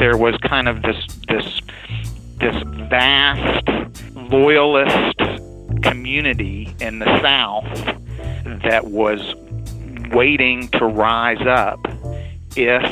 There 0.00 0.16
was 0.16 0.34
kind 0.38 0.66
of 0.66 0.80
this 0.80 0.96
this 1.28 1.60
this 2.38 2.56
vast 2.88 3.68
loyalist 4.14 5.18
community 5.82 6.74
in 6.80 7.00
the 7.00 7.20
South 7.20 7.68
that 8.62 8.86
was 8.86 9.34
waiting 10.10 10.68
to 10.68 10.86
rise 10.86 11.46
up 11.46 11.78
if 12.56 12.82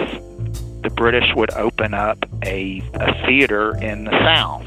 the 0.83 0.91
British 0.95 1.35
would 1.35 1.51
open 1.55 1.95
up 1.95 2.19
a, 2.45 2.83
a 2.93 3.27
theater 3.27 3.75
in 3.79 4.05
the 4.05 4.11
South. 4.11 4.67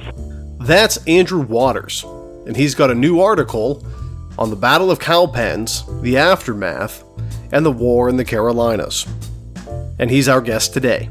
That's 0.68 0.98
Andrew 1.06 1.42
Waters, 1.42 2.04
and 2.48 2.58
he's 2.58 2.74
got 2.74 2.90
a 2.90 2.96
new 2.96 3.22
article 3.22 3.86
on 4.40 4.50
the 4.50 4.56
Battle 4.56 4.90
of 4.90 4.98
Cowpens, 4.98 5.84
the 6.02 6.18
aftermath, 6.18 7.04
and 7.52 7.64
the 7.64 7.72
war 7.72 8.10
in 8.10 8.18
the 8.18 8.26
Carolinas. 8.26 9.06
And 10.00 10.10
he's 10.10 10.28
our 10.28 10.42
guest 10.42 10.74
today. 10.74 11.08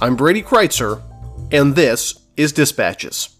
I'm 0.00 0.14
Brady 0.14 0.42
Crytzer, 0.44 1.02
and 1.50 1.74
this 1.74 2.20
is 2.36 2.52
Dispatches. 2.52 3.30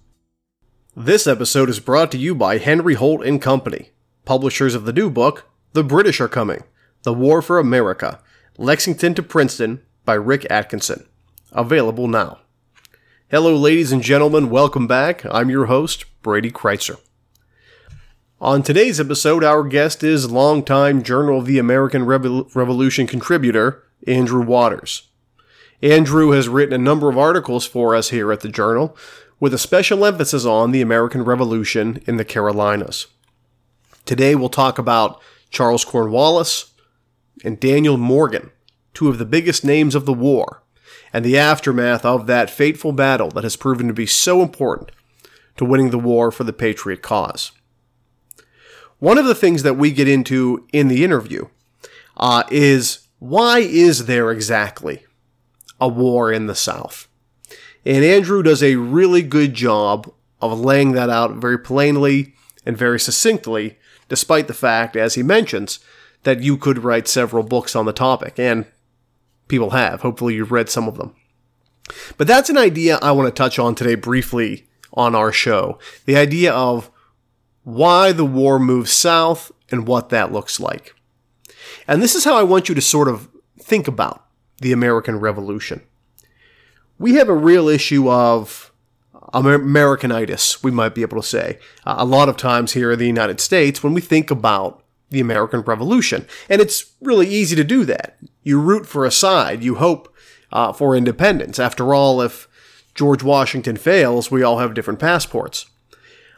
This 0.97 1.29
episode 1.29 1.69
is 1.69 1.79
brought 1.79 2.11
to 2.11 2.19
you 2.19 2.34
by 2.34 2.59
Henry 2.59 2.95
Holt 2.95 3.25
and 3.25 3.41
Company, 3.41 3.91
publishers 4.25 4.75
of 4.75 4.84
the 4.84 4.92
new 4.92 5.09
book, 5.09 5.48
The 5.73 5.84
British 5.84 6.20
Are 6.20 6.27
Coming 6.27 6.64
The 7.05 7.12
War 7.12 7.42
for 7.42 7.61
America, 7.61 8.20
Lexington 8.56 9.14
to 9.14 9.23
Princeton 9.23 9.83
by 10.05 10.14
Rick 10.14 10.48
Atkinson. 10.51 11.06
Available 11.53 12.09
now. 12.09 12.41
Hello, 13.31 13.55
ladies 13.55 13.92
and 13.92 14.03
gentlemen, 14.03 14.51
welcome 14.51 14.89
back. 14.89 15.25
I'm 15.27 15.51
your 15.51 15.67
host, 15.67 16.06
Brady 16.23 16.51
Crytzer. 16.51 16.98
On 18.41 18.64
today's 18.64 18.98
episode, 18.98 19.45
our 19.45 19.62
guest 19.62 20.03
is 20.03 20.29
longtime 20.29 21.05
Journal 21.05 21.39
of 21.39 21.47
the 21.47 21.61
American 21.61 22.03
Revol- 22.03 22.53
Revolution 22.53 23.06
contributor, 23.06 23.84
Andrew 24.09 24.42
Waters. 24.42 25.08
Andrew 25.83 26.31
has 26.31 26.48
written 26.48 26.75
a 26.75 26.84
number 26.84 27.09
of 27.09 27.17
articles 27.17 27.65
for 27.65 27.95
us 27.95 28.11
here 28.11 28.33
at 28.33 28.41
the 28.41 28.48
Journal, 28.48 28.97
with 29.39 29.55
a 29.55 29.59
special 29.59 30.05
emphasis 30.05 30.45
on 30.45 30.73
the 30.73 30.81
American 30.81 31.23
Revolution 31.23 32.03
in 32.07 32.17
the 32.17 32.25
Carolinas. 32.25 33.07
Today 34.05 34.35
we'll 34.35 34.48
talk 34.48 34.79
about 34.79 35.23
Charles 35.51 35.85
Cornwallis 35.85 36.73
and 37.45 37.61
Daniel 37.61 37.97
Morgan, 37.97 38.51
two 38.93 39.09
of 39.09 39.19
the 39.19 39.25
biggest 39.25 39.65
names 39.65 39.95
of 39.95 40.05
the 40.05 40.12
war, 40.12 40.65
and 41.12 41.25
the 41.25 41.39
aftermath 41.39 42.05
of 42.05 42.27
that 42.27 42.51
fateful 42.51 42.91
battle 42.91 43.31
that 43.31 43.45
has 43.45 43.55
proven 43.55 43.87
to 43.87 43.95
be 43.95 44.07
so 44.07 44.42
important 44.42 44.91
to 45.57 45.65
winning 45.65 45.91
the 45.91 45.98
war 45.98 46.33
for 46.33 46.42
the 46.42 46.53
Patriot 46.53 47.03
cause. 47.03 47.53
One 48.98 49.19
of 49.19 49.27
the 49.27 49.35
things 49.35 49.63
that 49.63 49.75
we 49.75 49.92
get 49.92 50.09
into 50.09 50.67
in 50.73 50.89
the 50.89 51.05
interview 51.05 51.47
uh, 52.17 52.42
is 52.51 53.07
why 53.20 53.61
is 53.61 54.07
there 54.07 54.33
exactly 54.33 55.05
a 55.81 55.89
war 55.89 56.33
in 56.33 56.47
the 56.47 56.55
South. 56.55 57.09
And 57.84 58.05
Andrew 58.05 58.43
does 58.43 58.62
a 58.62 58.77
really 58.77 59.23
good 59.23 59.55
job 59.55 60.12
of 60.41 60.61
laying 60.61 60.93
that 60.93 61.11
out 61.11 61.37
very 61.37 61.59
plainly 61.59 62.35
and 62.67 62.77
very 62.77 63.01
succinctly, 63.01 63.79
despite 64.09 64.47
the 64.47 64.55
fact, 64.55 64.97
as 64.97 65.15
he 65.15 65.23
mentions, 65.23 65.81
that 66.25 66.42
you 66.42 66.57
could 66.57 66.85
write 66.85 67.08
several 67.08 67.42
books 67.42 67.75
on 67.75 67.86
the 67.86 67.92
topic, 67.92 68.39
and 68.39 68.67
people 69.47 69.70
have. 69.70 70.02
Hopefully, 70.02 70.35
you've 70.35 70.52
read 70.52 70.69
some 70.69 70.89
of 70.89 70.97
them. 70.97 71.14
But 72.17 72.27
that's 72.27 72.51
an 72.51 72.58
idea 72.58 72.98
I 73.01 73.13
want 73.13 73.29
to 73.29 73.42
touch 73.42 73.58
on 73.58 73.75
today 73.75 73.95
briefly 73.95 74.67
on 74.92 75.14
our 75.14 75.33
show 75.33 75.79
the 76.07 76.17
idea 76.17 76.52
of 76.52 76.91
why 77.63 78.13
the 78.13 78.25
war 78.25 78.58
moves 78.58 78.91
south 78.91 79.52
and 79.70 79.86
what 79.86 80.08
that 80.08 80.33
looks 80.33 80.58
like. 80.58 80.95
And 81.86 82.02
this 82.02 82.14
is 82.14 82.25
how 82.25 82.36
I 82.36 82.42
want 82.42 82.69
you 82.69 82.75
to 82.75 82.81
sort 82.81 83.08
of 83.08 83.29
think 83.58 83.89
about 83.89 84.27
the 84.61 84.73
American 84.73 85.20
Revolution. 85.20 85.83
We 86.98 87.14
have 87.14 87.29
a 87.29 87.35
real 87.35 87.69
issue 87.69 88.11
of 88.11 88.73
Americanitis, 89.35 90.63
we 90.63 90.70
might 90.70 90.95
be 90.95 91.02
able 91.02 91.20
to 91.20 91.27
say, 91.27 91.58
a 91.85 92.05
lot 92.05 92.29
of 92.29 92.36
times 92.36 92.73
here 92.73 92.92
in 92.92 92.98
the 92.98 93.07
United 93.07 93.41
States 93.41 93.83
when 93.83 93.95
we 93.95 94.01
think 94.01 94.30
about 94.30 94.83
the 95.11 95.20
American 95.20 95.61
Revolution. 95.61 96.27
And 96.48 96.61
it's 96.61 96.92
really 97.01 97.29
easy 97.29 97.55
to 97.57 97.64
do 97.64 97.85
that. 97.85 98.19
You 98.42 98.61
root 98.61 98.86
for 98.86 99.05
a 99.05 99.11
side, 99.11 99.63
you 99.63 99.77
hope 99.77 100.14
uh, 100.52 100.73
for 100.73 100.96
independence. 100.96 101.58
After 101.58 101.95
all, 101.95 102.20
if 102.20 102.48
George 102.95 103.23
Washington 103.23 103.77
fails, 103.77 104.30
we 104.30 104.42
all 104.42 104.58
have 104.58 104.75
different 104.75 105.01
passports. 105.01 105.67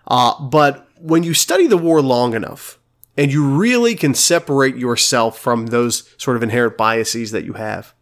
Uh, 0.07 0.41
but 0.43 0.89
when 0.99 1.23
you 1.23 1.33
study 1.33 1.67
the 1.67 1.79
war 1.79 2.03
long 2.03 2.35
enough, 2.35 2.79
and 3.17 3.33
you 3.33 3.47
really 3.47 3.95
can 3.95 4.15
separate 4.15 4.77
yourself 4.77 5.39
from 5.39 5.67
those 5.67 6.15
sort 6.17 6.37
of 6.37 6.43
inherent 6.43 6.77
biases 6.77 7.33
that 7.33 7.45
you 7.45 7.55
have, 7.55 7.93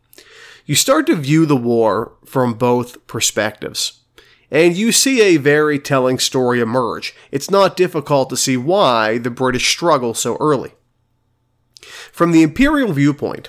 you 0.68 0.74
start 0.74 1.06
to 1.06 1.16
view 1.16 1.46
the 1.46 1.56
war 1.56 2.12
from 2.26 2.52
both 2.52 3.04
perspectives. 3.06 4.02
And 4.50 4.76
you 4.76 4.92
see 4.92 5.22
a 5.22 5.38
very 5.38 5.78
telling 5.78 6.18
story 6.18 6.60
emerge. 6.60 7.14
It's 7.30 7.50
not 7.50 7.74
difficult 7.74 8.28
to 8.28 8.36
see 8.36 8.58
why 8.58 9.16
the 9.16 9.30
British 9.30 9.70
struggle 9.70 10.12
so 10.12 10.36
early. 10.36 10.72
From 12.12 12.32
the 12.32 12.42
imperial 12.42 12.92
viewpoint, 12.92 13.48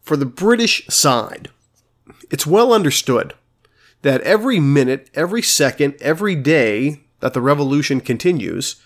for 0.00 0.16
the 0.16 0.26
British 0.26 0.86
side, 0.86 1.50
it's 2.30 2.46
well 2.46 2.72
understood 2.72 3.34
that 4.00 4.22
every 4.22 4.58
minute, 4.58 5.10
every 5.12 5.42
second, 5.42 5.96
every 6.00 6.34
day 6.34 7.02
that 7.20 7.34
the 7.34 7.42
revolution 7.42 8.00
continues 8.00 8.76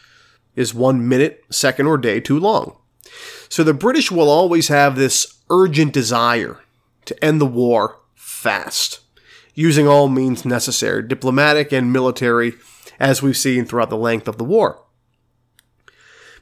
is 0.57 0.75
one 0.75 1.09
minute, 1.09 1.45
second, 1.49 1.87
or 1.87 1.97
day 1.97 2.19
too 2.19 2.41
long. 2.41 2.77
So 3.49 3.63
the 3.63 3.75
British 3.75 4.11
will 4.11 4.29
always 4.29 4.67
have 4.67 4.97
this 4.97 5.34
urgent 5.51 5.93
desire 5.93 6.61
to 7.05 7.25
end 7.25 7.41
the 7.41 7.47
war 7.47 8.01
fast, 8.15 9.01
using 9.55 9.87
all 9.87 10.09
means 10.09 10.45
necessary, 10.45 11.03
diplomatic 11.07 11.73
and 11.73 11.93
military, 11.93 12.55
as 12.99 13.23
we've 13.23 13.37
seen 13.37 13.65
throughout 13.65 13.91
the 13.91 13.97
length 13.97 14.29
of 14.29 14.39
the 14.39 14.45
war. 14.45 14.83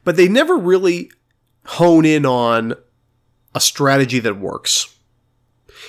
But 0.05 0.17
they 0.17 0.29
never 0.29 0.57
really 0.57 1.11
hone 1.65 2.05
in 2.05 2.27
on 2.27 2.75
a 3.55 3.61
strategy 3.61 4.19
that 4.21 4.39
works. 4.39 4.97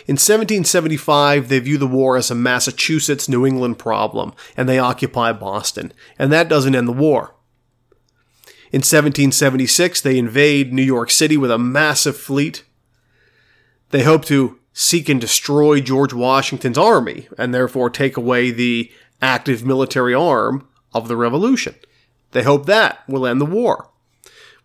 In 0.07 0.13
1775, 0.13 1.49
they 1.49 1.59
view 1.59 1.77
the 1.77 1.87
war 1.87 2.17
as 2.17 2.31
a 2.31 2.35
Massachusetts 2.35 3.29
New 3.29 3.45
England 3.45 3.79
problem, 3.79 4.33
and 4.57 4.67
they 4.67 4.79
occupy 4.79 5.31
Boston, 5.31 5.93
and 6.17 6.31
that 6.31 6.49
doesn't 6.49 6.75
end 6.75 6.87
the 6.87 6.93
war. 6.93 7.35
In 8.71 8.79
1776, 8.79 10.01
they 10.01 10.17
invade 10.17 10.73
New 10.73 10.81
York 10.83 11.11
City 11.11 11.37
with 11.37 11.51
a 11.51 11.59
massive 11.59 12.17
fleet 12.17 12.63
they 13.93 14.01
hope 14.01 14.25
to 14.25 14.57
seek 14.73 15.07
and 15.07 15.21
destroy 15.21 15.79
George 15.79 16.13
Washington's 16.13 16.79
army 16.79 17.27
and 17.37 17.53
therefore 17.53 17.91
take 17.91 18.17
away 18.17 18.49
the 18.49 18.91
active 19.21 19.63
military 19.63 20.15
arm 20.15 20.67
of 20.95 21.07
the 21.07 21.15
revolution. 21.15 21.75
They 22.31 22.41
hope 22.41 22.65
that 22.65 23.07
will 23.07 23.27
end 23.27 23.39
the 23.39 23.45
war. 23.45 23.91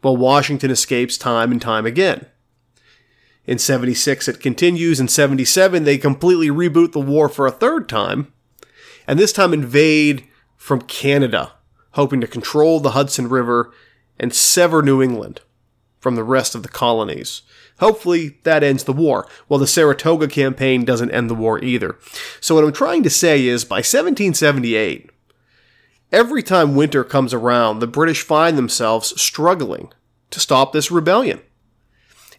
Well, 0.02 0.16
Washington 0.16 0.70
escapes 0.70 1.18
time 1.18 1.52
and 1.52 1.60
time 1.60 1.84
again. 1.84 2.24
In 3.44 3.58
76, 3.58 4.28
it 4.28 4.40
continues. 4.40 4.98
In 4.98 5.08
77, 5.08 5.84
they 5.84 5.98
completely 5.98 6.48
reboot 6.48 6.92
the 6.92 6.98
war 6.98 7.28
for 7.28 7.46
a 7.46 7.52
third 7.52 7.86
time, 7.86 8.32
and 9.06 9.19
this 9.19 9.32
time 9.32 9.52
invade 9.52 10.26
from 10.56 10.81
Canada, 10.81 11.52
hoping 11.92 12.22
to 12.22 12.26
control 12.26 12.81
the 12.81 12.92
Hudson 12.92 13.28
River 13.28 13.74
and 14.19 14.34
sever 14.34 14.81
New 14.81 15.02
England 15.02 15.42
from 16.00 16.14
the 16.14 16.24
rest 16.24 16.54
of 16.54 16.62
the 16.62 16.69
colonies. 16.70 17.42
Hopefully 17.78 18.38
that 18.42 18.62
ends 18.62 18.84
the 18.84 18.92
war. 18.92 19.26
Well, 19.48 19.58
the 19.58 19.66
Saratoga 19.66 20.28
campaign 20.28 20.84
doesn't 20.84 21.10
end 21.10 21.30
the 21.30 21.34
war 21.34 21.62
either. 21.62 21.96
So 22.40 22.54
what 22.54 22.64
I'm 22.64 22.72
trying 22.72 23.02
to 23.04 23.10
say 23.10 23.46
is 23.46 23.64
by 23.64 23.76
1778, 23.76 25.10
every 26.12 26.42
time 26.42 26.75
winter 26.75 27.04
comes 27.04 27.32
around, 27.32 27.78
the 27.78 27.86
British 27.86 28.22
find 28.22 28.58
themselves 28.58 29.20
struggling 29.20 29.92
to 30.30 30.40
stop 30.40 30.72
this 30.72 30.90
rebellion. 30.90 31.40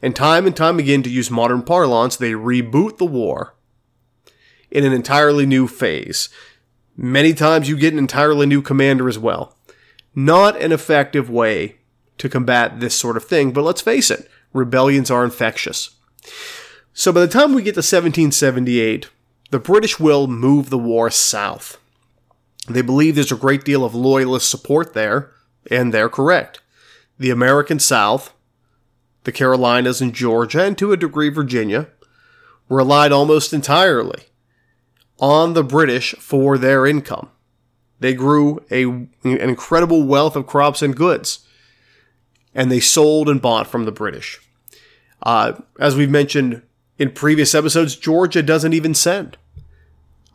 And 0.02 0.16
time 0.16 0.46
and 0.46 0.56
time 0.56 0.80
again, 0.80 1.04
to 1.04 1.10
use 1.10 1.30
modern 1.30 1.62
parlance, 1.62 2.16
they 2.16 2.32
reboot 2.32 2.98
the 2.98 3.06
war 3.06 3.56
in 4.72 4.86
an 4.86 4.94
entirely 4.94 5.46
new 5.46 5.68
phase. 5.68 6.30
Many 6.96 7.34
times 7.34 7.68
you 7.68 7.78
get 7.78 7.94
an 7.94 8.00
entirely 8.00 8.46
new 8.46 8.62
commander 8.62 9.08
as 9.08 9.20
well. 9.20 9.58
Not 10.16 10.62
an 10.62 10.72
effective 10.72 11.30
way 11.30 11.78
to 12.18 12.30
combat 12.30 12.80
this 12.80 12.96
sort 12.96 13.18
of 13.18 13.26
thing, 13.26 13.52
but 13.52 13.64
let's 13.64 13.82
face 13.82 14.12
it, 14.12 14.30
rebellions 14.54 15.12
are 15.12 15.24
infectious. 15.24 15.96
So 16.94 17.12
by 17.12 17.22
the 17.22 17.28
time 17.28 17.54
we 17.54 17.62
get 17.62 17.76
to 17.76 17.80
1778, 17.80 19.10
the 19.52 19.60
British 19.60 20.00
will 20.00 20.28
move 20.28 20.70
the 20.70 20.78
war 20.78 21.10
south. 21.10 21.78
They 22.68 22.82
believe 22.82 23.16
there's 23.16 23.32
a 23.32 23.38
great 23.38 23.64
deal 23.64 23.84
of 23.84 23.96
loyalist 23.96 24.50
support 24.50 24.94
there, 24.94 25.32
and 25.72 25.94
they're 25.94 26.10
correct. 26.10 26.62
The 27.18 27.32
American 27.32 27.80
South, 27.80 28.34
the 29.24 29.32
Carolinas 29.32 30.02
and 30.02 30.14
Georgia, 30.14 30.64
and 30.64 30.78
to 30.78 30.92
a 30.92 30.98
degree 30.98 31.30
Virginia, 31.30 31.88
relied 32.70 33.12
almost 33.12 33.54
entirely 33.54 34.24
on 35.20 35.54
the 35.54 35.64
British 35.64 36.14
for 36.20 36.58
their 36.58 36.86
income. 36.86 37.30
They 38.00 38.14
grew 38.14 38.64
a, 38.72 38.84
an 38.84 39.10
incredible 39.24 40.04
wealth 40.04 40.36
of 40.36 40.48
crops 40.48 40.82
and 40.82 40.96
goods, 40.96 41.46
and 42.54 42.72
they 42.72 42.80
sold 42.80 43.30
and 43.30 43.42
bought 43.42 43.68
from 43.68 43.86
the 43.86 43.92
British. 43.92 44.40
Uh, 45.22 45.54
as 45.80 45.96
we've 45.96 46.10
mentioned 46.10 46.62
in 46.98 47.12
previous 47.12 47.54
episodes, 47.54 47.96
Georgia 47.96 48.42
doesn't 48.42 48.74
even 48.74 48.94
send 48.94 49.38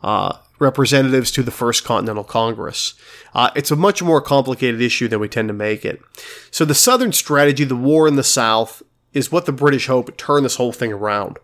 uh, 0.03 0.37
representatives 0.59 1.31
to 1.31 1.43
the 1.43 1.51
First 1.51 1.83
Continental 1.83 2.23
Congress. 2.23 2.93
Uh, 3.33 3.51
it's 3.55 3.71
a 3.71 3.75
much 3.75 4.01
more 4.01 4.21
complicated 4.21 4.81
issue 4.81 5.07
than 5.07 5.19
we 5.19 5.27
tend 5.27 5.49
to 5.49 5.53
make 5.53 5.83
it. 5.83 5.99
So, 6.51 6.65
the 6.65 6.75
Southern 6.75 7.11
strategy, 7.11 7.63
the 7.63 7.75
war 7.75 8.07
in 8.07 8.15
the 8.15 8.23
South, 8.23 8.81
is 9.13 9.31
what 9.31 9.45
the 9.45 9.51
British 9.51 9.87
hope 9.87 10.15
turn 10.17 10.43
this 10.43 10.55
whole 10.55 10.71
thing 10.71 10.93
around. 10.93 11.39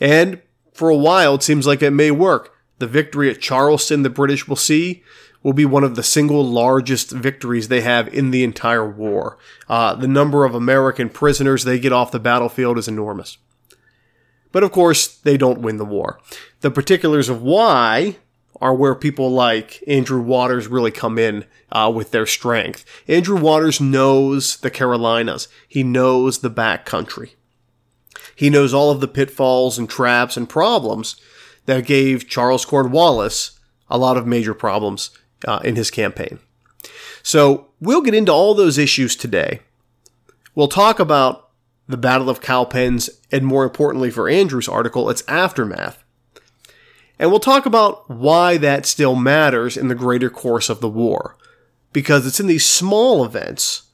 And 0.00 0.40
for 0.72 0.88
a 0.88 0.96
while, 0.96 1.34
it 1.34 1.42
seems 1.42 1.66
like 1.66 1.82
it 1.82 1.90
may 1.90 2.10
work. 2.10 2.54
The 2.78 2.86
victory 2.86 3.30
at 3.30 3.40
Charleston, 3.40 4.02
the 4.02 4.10
British 4.10 4.46
will 4.46 4.56
see, 4.56 5.02
will 5.46 5.52
be 5.52 5.64
one 5.64 5.84
of 5.84 5.94
the 5.94 6.02
single 6.02 6.44
largest 6.44 7.12
victories 7.12 7.68
they 7.68 7.80
have 7.80 8.12
in 8.12 8.32
the 8.32 8.42
entire 8.42 8.90
war. 8.90 9.38
Uh, 9.68 9.94
the 9.94 10.08
number 10.08 10.44
of 10.44 10.56
American 10.56 11.08
prisoners 11.08 11.62
they 11.62 11.78
get 11.78 11.92
off 11.92 12.10
the 12.10 12.18
battlefield 12.18 12.76
is 12.76 12.88
enormous. 12.88 13.38
But 14.50 14.64
of 14.64 14.72
course, 14.72 15.06
they 15.06 15.36
don't 15.36 15.60
win 15.60 15.76
the 15.76 15.84
war. 15.84 16.18
The 16.62 16.70
particulars 16.72 17.28
of 17.28 17.42
why 17.42 18.16
are 18.60 18.74
where 18.74 18.96
people 18.96 19.30
like 19.30 19.84
Andrew 19.86 20.20
Waters 20.20 20.66
really 20.66 20.90
come 20.90 21.16
in 21.16 21.44
uh, 21.70 21.92
with 21.94 22.10
their 22.10 22.26
strength. 22.26 22.84
Andrew 23.06 23.40
Waters 23.40 23.80
knows 23.80 24.56
the 24.56 24.70
Carolinas. 24.70 25.46
He 25.68 25.84
knows 25.84 26.40
the 26.40 26.50
back 26.50 26.84
country. 26.84 27.36
He 28.34 28.50
knows 28.50 28.74
all 28.74 28.90
of 28.90 29.00
the 29.00 29.06
pitfalls 29.06 29.78
and 29.78 29.88
traps 29.88 30.36
and 30.36 30.48
problems 30.48 31.14
that 31.66 31.86
gave 31.86 32.28
Charles 32.28 32.64
Cornwallis 32.64 33.60
a 33.88 33.96
lot 33.96 34.16
of 34.16 34.26
major 34.26 34.52
problems 34.52 35.10
uh, 35.46 35.60
in 35.64 35.76
his 35.76 35.90
campaign. 35.90 36.38
So 37.22 37.68
we'll 37.80 38.02
get 38.02 38.14
into 38.14 38.32
all 38.32 38.54
those 38.54 38.78
issues 38.78 39.16
today. 39.16 39.60
We'll 40.54 40.68
talk 40.68 40.98
about 40.98 41.50
the 41.88 41.96
Battle 41.96 42.30
of 42.30 42.40
Cowpens 42.40 43.10
and 43.30 43.44
more 43.44 43.64
importantly 43.64 44.10
for 44.10 44.28
Andrew's 44.28 44.68
article, 44.68 45.10
its 45.10 45.22
aftermath. 45.28 46.02
And 47.18 47.30
we'll 47.30 47.40
talk 47.40 47.66
about 47.66 48.08
why 48.10 48.56
that 48.58 48.86
still 48.86 49.14
matters 49.14 49.76
in 49.76 49.88
the 49.88 49.94
greater 49.94 50.30
course 50.30 50.68
of 50.68 50.80
the 50.80 50.88
war. 50.88 51.36
Because 51.92 52.26
it's 52.26 52.40
in 52.40 52.46
these 52.46 52.66
small 52.66 53.24
events, 53.24 53.84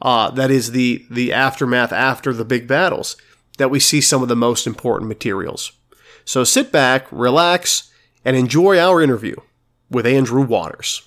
uh, 0.00 0.30
that 0.30 0.50
is 0.50 0.70
the, 0.70 1.04
the 1.10 1.32
aftermath 1.32 1.92
after 1.92 2.32
the 2.32 2.44
big 2.44 2.68
battles, 2.68 3.16
that 3.58 3.70
we 3.70 3.80
see 3.80 4.00
some 4.00 4.22
of 4.22 4.28
the 4.28 4.36
most 4.36 4.66
important 4.66 5.08
materials. 5.08 5.72
So 6.24 6.44
sit 6.44 6.70
back, 6.70 7.06
relax, 7.10 7.90
and 8.24 8.36
enjoy 8.36 8.78
our 8.78 9.02
interview 9.02 9.36
with 9.90 10.06
Andrew 10.06 10.42
Waters. 10.42 11.02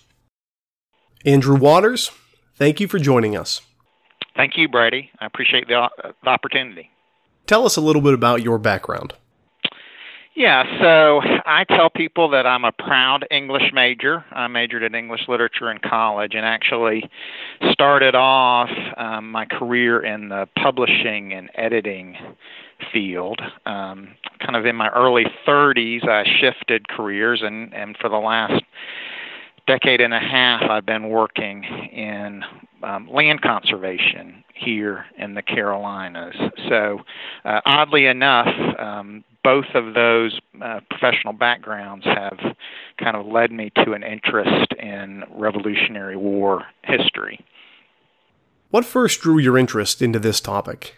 Andrew 1.25 1.55
Waters, 1.55 2.11
thank 2.55 2.79
you 2.79 2.87
for 2.87 2.99
joining 2.99 3.35
us. 3.35 3.61
Thank 4.35 4.57
you, 4.57 4.67
Brady. 4.67 5.11
I 5.19 5.25
appreciate 5.25 5.67
the, 5.67 5.89
the 6.23 6.29
opportunity. 6.29 6.91
Tell 7.47 7.65
us 7.65 7.75
a 7.75 7.81
little 7.81 8.01
bit 8.01 8.13
about 8.13 8.43
your 8.43 8.57
background. 8.57 9.13
Yeah, 10.37 10.65
so 10.79 11.19
I 11.47 11.63
tell 11.63 11.89
people 11.89 12.29
that 12.29 12.45
I'm 12.45 12.63
a 12.63 12.71
proud 12.71 13.25
English 13.31 13.71
major. 13.73 14.23
I 14.29 14.45
majored 14.45 14.83
in 14.83 14.93
English 14.93 15.21
literature 15.27 15.71
in 15.71 15.79
college 15.79 16.35
and 16.35 16.45
actually 16.45 17.09
started 17.71 18.13
off 18.13 18.69
um, 18.97 19.31
my 19.31 19.45
career 19.45 19.99
in 19.99 20.29
the 20.29 20.47
publishing 20.55 21.33
and 21.33 21.49
editing 21.55 22.15
field. 22.93 23.41
Um, 23.65 24.09
kind 24.39 24.55
of 24.55 24.67
in 24.67 24.75
my 24.75 24.89
early 24.89 25.25
30s, 25.47 26.07
I 26.07 26.23
shifted 26.39 26.87
careers, 26.87 27.41
and, 27.41 27.73
and 27.73 27.97
for 27.99 28.07
the 28.07 28.17
last 28.17 28.63
decade 29.67 30.01
and 30.01 30.13
a 30.13 30.19
half, 30.19 30.63
I've 30.69 30.85
been 30.85 31.09
working 31.09 31.63
in 31.63 32.43
um, 32.83 33.09
land 33.11 33.41
conservation 33.41 34.43
here 34.55 35.05
in 35.17 35.33
the 35.33 35.41
Carolinas. 35.41 36.35
So, 36.69 36.99
uh, 37.45 37.61
oddly 37.65 38.05
enough, 38.05 38.47
um, 38.79 39.23
both 39.43 39.65
of 39.75 39.93
those 39.93 40.39
uh, 40.61 40.79
professional 40.89 41.33
backgrounds 41.33 42.05
have 42.05 42.37
kind 42.97 43.15
of 43.15 43.25
led 43.25 43.51
me 43.51 43.71
to 43.83 43.93
an 43.93 44.03
interest 44.03 44.73
in 44.79 45.23
Revolutionary 45.31 46.17
War 46.17 46.63
history. 46.83 47.39
What 48.69 48.85
first 48.85 49.21
drew 49.21 49.37
your 49.37 49.57
interest 49.57 50.01
into 50.01 50.19
this 50.19 50.41
topic? 50.41 50.95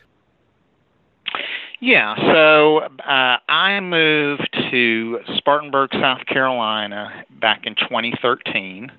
Yeah, 1.82 2.16
so 2.34 2.80
uh, 2.80 3.38
I 3.48 3.80
moved 3.80 4.50
to 4.72 5.20
Spartanburg, 5.38 5.92
South 5.94 6.26
Carolina 6.26 7.24
back 7.40 7.62
in 7.66 7.76
2013. 7.76 8.92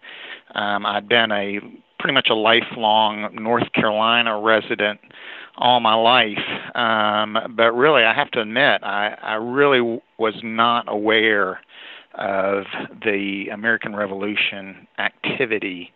Um, 0.54 0.86
I'd 0.86 1.06
been 1.08 1.30
a 1.30 1.60
pretty 1.98 2.14
much 2.14 2.28
a 2.30 2.34
lifelong 2.34 3.34
North 3.34 3.70
Carolina 3.74 4.40
resident 4.40 4.98
all 5.58 5.80
my 5.80 5.94
life, 5.94 6.38
um, 6.74 7.36
but 7.54 7.72
really, 7.72 8.02
I 8.02 8.14
have 8.14 8.30
to 8.30 8.40
admit, 8.40 8.82
I, 8.82 9.14
I 9.22 9.34
really 9.34 10.00
was 10.16 10.34
not 10.42 10.86
aware 10.88 11.60
of 12.14 12.64
the 13.04 13.48
American 13.52 13.94
Revolution 13.94 14.86
activity 14.98 15.92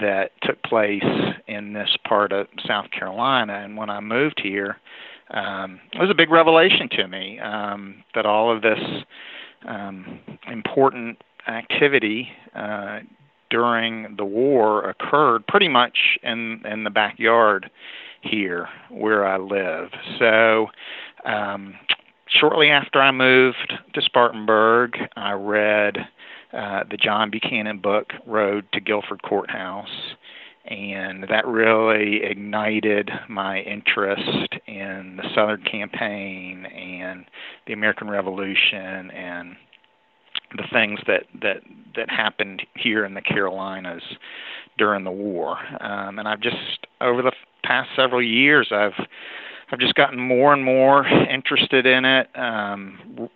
that 0.00 0.30
took 0.42 0.62
place 0.62 1.02
in 1.48 1.72
this 1.72 1.90
part 2.06 2.30
of 2.32 2.46
South 2.66 2.86
Carolina. 2.92 3.54
And 3.64 3.76
when 3.76 3.90
I 3.90 3.98
moved 3.98 4.40
here, 4.40 4.76
um, 5.30 5.80
it 5.92 6.00
was 6.00 6.10
a 6.10 6.14
big 6.14 6.30
revelation 6.30 6.88
to 6.90 7.08
me 7.08 7.38
um, 7.40 8.02
that 8.14 8.26
all 8.26 8.54
of 8.54 8.62
this 8.62 8.78
um, 9.66 10.20
important 10.48 11.22
activity 11.46 12.28
uh, 12.54 13.00
during 13.50 14.14
the 14.16 14.24
war 14.24 14.88
occurred 14.88 15.46
pretty 15.46 15.68
much 15.68 16.18
in 16.22 16.62
in 16.64 16.84
the 16.84 16.90
backyard 16.90 17.70
here 18.22 18.68
where 18.90 19.26
I 19.26 19.38
live. 19.38 19.90
So. 20.18 20.68
Um, 21.24 21.74
shortly 22.30 22.70
after 22.70 23.00
I 23.00 23.10
moved 23.10 23.74
to 23.92 24.02
Spartanburg, 24.02 24.96
I 25.16 25.32
read 25.32 25.96
uh, 26.52 26.84
the 26.90 26.96
John 26.96 27.30
Buchanan 27.30 27.78
book, 27.78 28.12
Road 28.26 28.66
to 28.72 28.80
Guilford 28.80 29.22
Courthouse, 29.22 30.14
and 30.70 31.24
that 31.28 31.46
really 31.46 32.22
ignited 32.22 33.10
my 33.28 33.58
interest 33.60 34.54
in 34.66 35.18
the 35.20 35.28
Southern 35.34 35.62
Campaign 35.64 36.64
and 36.66 37.24
the 37.66 37.72
American 37.72 38.08
Revolution 38.08 39.10
and 39.10 39.56
the 40.56 40.64
things 40.72 41.00
that 41.06 41.24
that 41.42 41.58
that 41.96 42.08
happened 42.08 42.62
here 42.76 43.04
in 43.04 43.14
the 43.14 43.20
Carolinas 43.20 44.02
during 44.78 45.04
the 45.04 45.10
war. 45.10 45.58
Um, 45.80 46.18
and 46.18 46.28
I've 46.28 46.40
just 46.40 46.86
over 47.00 47.20
the 47.20 47.32
past 47.64 47.90
several 47.96 48.22
years, 48.22 48.68
I've 48.70 48.94
I've 49.72 49.80
just 49.80 49.94
gotten 49.94 50.20
more 50.20 50.52
and 50.52 50.64
more 50.64 51.06
interested 51.06 51.84
in 51.84 52.04
it. 52.04 52.28
Um, 52.36 53.28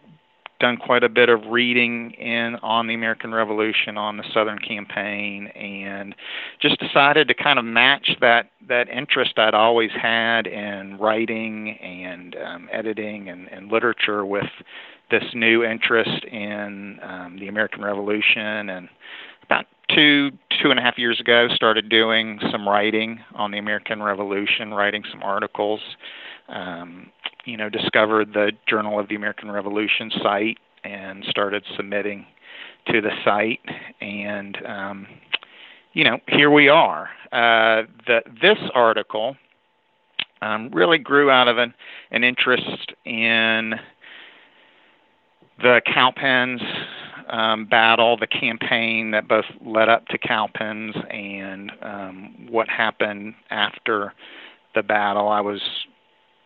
done 0.65 0.79
quite 0.79 1.05
a 1.05 1.11
bit 1.11 1.29
of 1.29 1.43
reading 1.51 2.13
in 2.13 2.57
on 2.63 2.87
the 2.87 2.95
American 2.95 3.35
Revolution, 3.35 3.99
on 3.99 4.17
the 4.17 4.25
Southern 4.33 4.59
Campaign, 4.59 5.49
and 5.49 6.15
just 6.59 6.81
decided 6.81 7.29
to 7.29 7.35
kind 7.35 7.59
of 7.59 7.67
match 7.67 8.17
that 8.23 8.49
that 8.67 8.89
interest 8.89 9.39
I'd 9.39 9.53
always 9.53 9.91
had 9.91 10.47
in 10.47 10.97
writing 10.97 11.77
and 11.83 12.35
um, 12.37 12.69
editing 12.73 13.29
and, 13.29 13.47
and 13.49 13.71
literature 13.71 14.25
with 14.25 14.49
this 15.11 15.25
new 15.35 15.63
interest 15.63 16.25
in 16.25 16.99
um, 17.03 17.37
the 17.39 17.49
American 17.49 17.85
Revolution 17.85 18.71
and 18.71 18.89
about 19.43 19.67
two 19.95 20.31
two 20.63 20.71
and 20.71 20.79
a 20.79 20.83
half 20.83 20.97
years 20.97 21.21
ago 21.21 21.49
started 21.55 21.91
doing 21.91 22.41
some 22.51 22.67
writing 22.67 23.21
on 23.35 23.51
the 23.51 23.59
American 23.59 24.03
Revolution, 24.03 24.73
writing 24.73 25.05
some 25.11 25.23
articles. 25.23 25.81
Um, 26.49 27.11
you 27.45 27.57
know, 27.57 27.69
discovered 27.69 28.33
the 28.33 28.53
Journal 28.69 28.99
of 28.99 29.09
the 29.09 29.15
American 29.15 29.51
Revolution 29.51 30.11
site 30.23 30.59
and 30.83 31.25
started 31.29 31.65
submitting 31.77 32.27
to 32.93 33.01
the 33.01 33.11
site. 33.25 33.61
And, 34.01 34.59
um, 34.67 35.07
you 35.93 36.05
know, 36.05 36.19
here 36.29 36.51
we 36.51 36.69
are. 36.69 37.09
Uh, 37.33 37.83
the, 38.07 38.21
this 38.41 38.59
article 38.75 39.37
um, 40.43 40.71
really 40.73 40.99
grew 40.99 41.31
out 41.31 41.49
of 41.49 41.59
an, 41.59 41.75
an 42.11 42.25
interest 42.25 42.93
in 43.05 43.75
the 45.63 45.81
Cowpens 45.87 46.61
um, 47.29 47.65
battle, 47.67 48.17
the 48.19 48.27
campaign 48.27 49.13
that 49.13 49.29
both 49.29 49.47
led 49.65 49.89
up 49.89 50.07
to 50.09 50.19
Cowpens, 50.19 50.95
and 51.11 51.73
um, 51.83 52.49
what 52.51 52.69
happened 52.69 53.35
after 53.51 54.13
the 54.75 54.83
battle. 54.83 55.29
I 55.29 55.41
was 55.41 55.61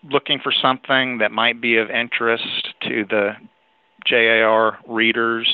looking 0.03 0.39
for 0.39 0.53
something 0.53 1.19
that 1.19 1.33
might 1.33 1.61
be 1.61 1.77
of 1.77 1.91
interest 1.91 2.69
to 2.83 3.05
the 3.09 3.33
JAR 4.07 4.79
readers, 4.87 5.49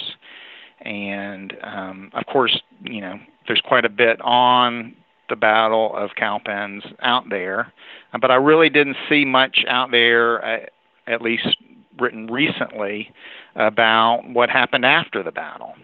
and 0.81 1.57
um, 1.63 2.11
of 2.15 2.27
course, 2.27 2.61
you 2.83 3.01
know, 3.01 3.19
there's 3.47 3.63
quite 3.63 3.85
a 3.85 3.91
bit 3.91 4.21
on 4.21 4.95
the 5.29 5.37
Battle 5.37 5.95
of 5.97 6.11
Cowpens 6.17 6.85
out 7.03 7.25
there, 7.31 7.73
but 8.21 8.31
I 8.31 8.35
really 8.35 8.69
didn't 8.69 8.97
see 9.09 9.25
much 9.25 9.65
out 9.67 9.91
there, 9.91 10.45
uh, 10.45 10.67
at 11.07 11.23
least 11.23 11.57
written 11.99 12.27
recently, 12.27 13.11
about 13.57 14.23
what 14.29 14.51
happened 14.51 14.85
after 14.85 15.23
the 15.23 15.33
battle. 15.33 15.75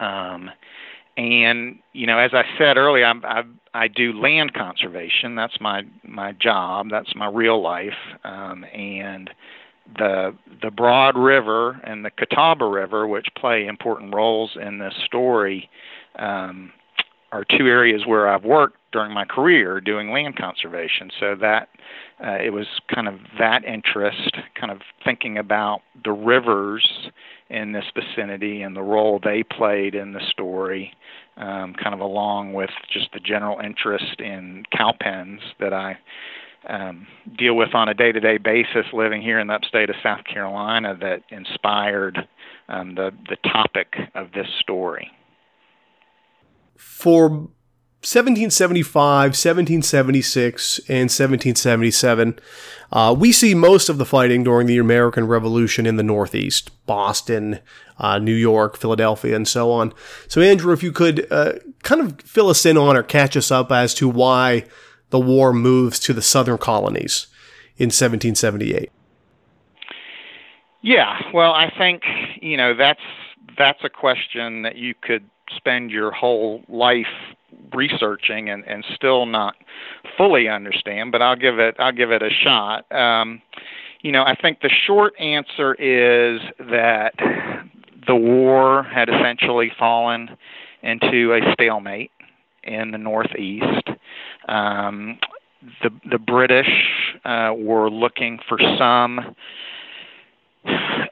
Um, 0.00 0.50
and 1.16 1.78
you 1.92 2.06
know, 2.06 2.18
as 2.18 2.30
I 2.32 2.44
said 2.58 2.76
earlier, 2.76 3.06
I, 3.06 3.12
I, 3.24 3.42
I 3.74 3.88
do 3.88 4.12
land 4.12 4.54
conservation. 4.54 5.34
That's 5.34 5.60
my 5.60 5.82
my 6.04 6.32
job. 6.32 6.88
That's 6.90 7.14
my 7.14 7.28
real 7.28 7.62
life. 7.62 7.98
Um, 8.24 8.64
and 8.72 9.30
the 9.98 10.34
the 10.62 10.70
Broad 10.70 11.16
River 11.16 11.80
and 11.84 12.04
the 12.04 12.10
Catawba 12.10 12.64
River, 12.66 13.06
which 13.06 13.28
play 13.36 13.66
important 13.66 14.14
roles 14.14 14.56
in 14.60 14.78
this 14.78 14.94
story, 15.04 15.68
um, 16.18 16.72
are 17.30 17.44
two 17.44 17.66
areas 17.66 18.02
where 18.06 18.28
I've 18.28 18.44
worked 18.44 18.78
during 18.92 19.12
my 19.12 19.24
career 19.24 19.80
doing 19.80 20.10
land 20.10 20.36
conservation. 20.36 21.10
So 21.18 21.34
that 21.40 21.68
uh, 22.24 22.38
it 22.44 22.52
was 22.52 22.66
kind 22.94 23.08
of 23.08 23.14
that 23.38 23.64
interest, 23.64 24.36
kind 24.58 24.70
of 24.70 24.80
thinking 25.04 25.38
about 25.38 25.80
the 26.04 26.12
rivers 26.12 27.10
in 27.50 27.72
this 27.72 27.84
vicinity 27.94 28.62
and 28.62 28.76
the 28.76 28.82
role 28.82 29.20
they 29.22 29.42
played 29.42 29.94
in 29.94 30.12
the 30.12 30.22
story, 30.30 30.92
um, 31.36 31.74
kind 31.74 31.94
of 31.94 32.00
along 32.00 32.52
with 32.52 32.70
just 32.90 33.12
the 33.12 33.20
general 33.20 33.58
interest 33.60 34.20
in 34.20 34.64
Cowpens 34.72 35.40
that 35.60 35.72
I 35.72 35.98
um, 36.68 37.06
deal 37.36 37.54
with 37.54 37.74
on 37.74 37.88
a 37.88 37.94
day-to-day 37.94 38.38
basis 38.38 38.86
living 38.92 39.20
here 39.20 39.40
in 39.40 39.48
the 39.48 39.54
upstate 39.54 39.90
of 39.90 39.96
South 40.02 40.24
Carolina 40.24 40.96
that 41.00 41.22
inspired 41.30 42.18
um, 42.68 42.94
the 42.94 43.10
the 43.28 43.36
topic 43.50 43.94
of 44.14 44.32
this 44.32 44.46
story. 44.60 45.10
For 46.76 47.48
1775, 48.04 49.30
1776, 49.30 50.78
and 50.88 51.08
1777, 51.08 52.36
uh, 52.90 53.14
we 53.16 53.30
see 53.30 53.54
most 53.54 53.88
of 53.88 53.98
the 53.98 54.04
fighting 54.04 54.42
during 54.42 54.66
the 54.66 54.78
American 54.78 55.28
Revolution 55.28 55.86
in 55.86 55.94
the 55.94 56.02
Northeast 56.02 56.72
Boston, 56.84 57.60
uh, 57.98 58.18
New 58.18 58.34
York, 58.34 58.76
Philadelphia, 58.76 59.36
and 59.36 59.46
so 59.46 59.70
on. 59.70 59.94
So, 60.26 60.40
Andrew, 60.40 60.72
if 60.72 60.82
you 60.82 60.90
could 60.90 61.30
uh, 61.30 61.52
kind 61.84 62.00
of 62.00 62.20
fill 62.22 62.48
us 62.48 62.66
in 62.66 62.76
on 62.76 62.96
or 62.96 63.04
catch 63.04 63.36
us 63.36 63.52
up 63.52 63.70
as 63.70 63.94
to 63.94 64.08
why 64.08 64.64
the 65.10 65.20
war 65.20 65.52
moves 65.52 66.00
to 66.00 66.12
the 66.12 66.22
southern 66.22 66.58
colonies 66.58 67.28
in 67.76 67.86
1778. 67.86 68.90
Yeah, 70.80 71.20
well, 71.32 71.52
I 71.52 71.70
think, 71.78 72.02
you 72.40 72.56
know, 72.56 72.74
that's 72.74 73.00
that's 73.56 73.84
a 73.84 73.88
question 73.88 74.62
that 74.62 74.74
you 74.74 74.94
could 75.00 75.24
spend 75.56 75.92
your 75.92 76.10
whole 76.10 76.64
life 76.68 77.06
researching 77.74 78.50
and, 78.50 78.64
and 78.66 78.84
still 78.94 79.26
not 79.26 79.54
fully 80.16 80.48
understand, 80.48 81.12
but 81.12 81.22
I'll 81.22 81.36
give 81.36 81.58
it 81.58 81.76
I'll 81.78 81.92
give 81.92 82.10
it 82.10 82.22
a 82.22 82.30
shot. 82.30 82.90
Um, 82.92 83.42
you 84.02 84.12
know, 84.12 84.22
I 84.22 84.34
think 84.34 84.60
the 84.60 84.70
short 84.86 85.14
answer 85.20 85.74
is 85.74 86.40
that 86.58 87.12
the 88.06 88.16
war 88.16 88.82
had 88.82 89.08
essentially 89.08 89.70
fallen 89.78 90.36
into 90.82 91.32
a 91.32 91.52
stalemate 91.52 92.10
in 92.64 92.90
the 92.90 92.98
Northeast. 92.98 93.88
Um, 94.48 95.18
the 95.82 95.90
the 96.10 96.18
British 96.18 96.68
uh, 97.24 97.52
were 97.56 97.88
looking 97.88 98.40
for 98.48 98.58
some 98.76 99.34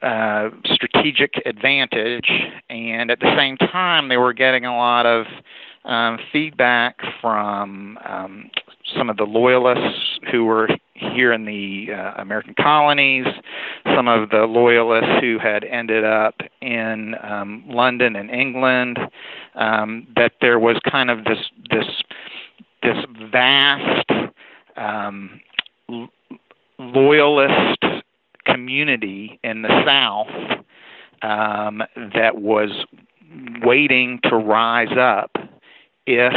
uh, 0.01 0.49
strategic 0.65 1.41
advantage, 1.45 2.29
and 2.69 3.11
at 3.11 3.19
the 3.19 3.33
same 3.37 3.57
time, 3.57 4.09
they 4.09 4.17
were 4.17 4.33
getting 4.33 4.65
a 4.65 4.75
lot 4.75 5.05
of 5.05 5.25
um, 5.85 6.19
feedback 6.31 6.99
from 7.21 7.97
um, 8.07 8.49
some 8.97 9.09
of 9.09 9.17
the 9.17 9.23
loyalists 9.23 10.19
who 10.31 10.45
were 10.45 10.69
here 10.93 11.33
in 11.33 11.45
the 11.45 11.87
uh, 11.93 12.21
American 12.21 12.53
colonies, 12.59 13.25
some 13.95 14.07
of 14.07 14.29
the 14.29 14.45
loyalists 14.45 15.09
who 15.19 15.39
had 15.39 15.63
ended 15.63 16.03
up 16.03 16.35
in 16.61 17.15
um, 17.23 17.63
London 17.67 18.15
and 18.15 18.29
England, 18.29 18.99
um, 19.55 20.07
that 20.15 20.33
there 20.41 20.59
was 20.59 20.77
kind 20.89 21.09
of 21.09 21.23
this 21.23 21.39
this 21.71 21.85
this 22.83 22.97
vast 23.31 24.09
um, 24.77 25.39
loyalist 26.77 27.83
community 28.45 29.39
in 29.43 29.61
the 29.61 29.83
South 29.85 30.61
um, 31.21 31.81
that 32.13 32.37
was 32.37 32.69
waiting 33.63 34.19
to 34.23 34.35
rise 34.35 34.95
up 34.97 35.31
if 36.05 36.33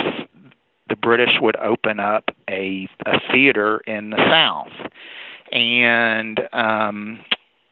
the 0.88 0.96
British 0.96 1.40
would 1.40 1.56
open 1.56 1.98
up 1.98 2.30
a, 2.48 2.88
a 3.06 3.20
theater 3.32 3.78
in 3.86 4.10
the 4.10 4.18
South. 4.28 4.90
And 5.52 6.40
um, 6.52 7.20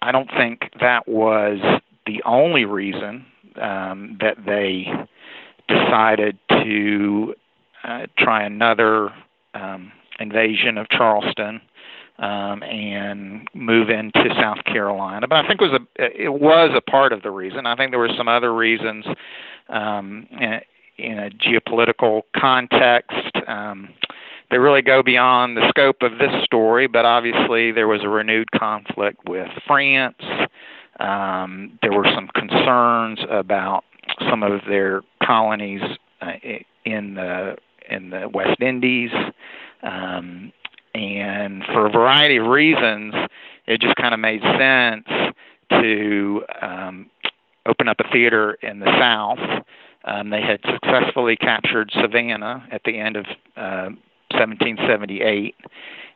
I 0.00 0.12
don't 0.12 0.30
think 0.30 0.70
that 0.80 1.06
was 1.06 1.58
the 2.06 2.22
only 2.24 2.64
reason 2.64 3.26
um, 3.60 4.18
that 4.20 4.36
they 4.46 4.86
decided 5.68 6.38
to 6.50 7.34
uh, 7.84 8.06
try 8.18 8.44
another 8.44 9.10
um, 9.54 9.92
invasion 10.18 10.78
of 10.78 10.88
Charleston 10.88 11.60
um, 12.18 12.62
and 12.62 13.48
move 13.54 13.90
into 13.90 14.34
South 14.40 14.64
Carolina. 14.64 15.26
But 15.28 15.44
I 15.44 15.48
think 15.48 15.60
it 15.60 15.70
was 15.70 15.80
a 15.98 16.22
it 16.22 16.32
was 16.32 16.70
a 16.74 16.80
part 16.80 17.12
of 17.12 17.22
the 17.22 17.30
reason. 17.30 17.66
I 17.66 17.76
think 17.76 17.90
there 17.90 17.98
were 17.98 18.14
some 18.16 18.28
other 18.28 18.54
reasons 18.54 19.04
um, 19.68 20.26
in 20.98 21.18
a 21.18 21.30
geopolitical 21.30 22.22
context. 22.36 23.32
Um, 23.46 23.90
they 24.50 24.58
really 24.58 24.82
go 24.82 25.02
beyond 25.02 25.56
the 25.56 25.66
scope 25.70 26.02
of 26.02 26.18
this 26.18 26.44
story, 26.44 26.86
but 26.86 27.04
obviously 27.04 27.72
there 27.72 27.88
was 27.88 28.02
a 28.04 28.08
renewed 28.08 28.50
conflict 28.50 29.26
with 29.26 29.48
France. 29.66 30.22
Um, 31.00 31.78
there 31.80 31.92
were 31.92 32.06
some 32.14 32.28
concerns 32.28 33.20
about 33.30 33.84
some 34.28 34.42
of 34.42 34.60
their 34.68 35.00
colonies 35.22 35.80
uh, 36.20 36.32
in 36.84 37.14
the 37.14 37.56
in 37.90 38.10
the 38.10 38.28
West 38.28 38.60
Indies, 38.60 39.10
um, 39.82 40.52
and 40.94 41.64
for 41.72 41.86
a 41.86 41.90
variety 41.90 42.36
of 42.36 42.46
reasons, 42.46 43.14
it 43.66 43.80
just 43.80 43.96
kind 43.96 44.14
of 44.14 44.20
made 44.20 44.40
sense 44.42 45.34
to 45.70 46.44
um, 46.60 47.10
open 47.66 47.88
up 47.88 47.96
a 48.00 48.12
theater 48.12 48.54
in 48.62 48.78
the 48.80 48.86
South 49.00 49.64
um, 50.04 50.30
they 50.30 50.40
had 50.40 50.60
successfully 50.70 51.36
captured 51.36 51.90
Savannah 52.00 52.66
at 52.70 52.82
the 52.84 52.98
end 52.98 53.16
of 53.16 53.26
uh, 53.56 53.90
1778, 54.30 55.54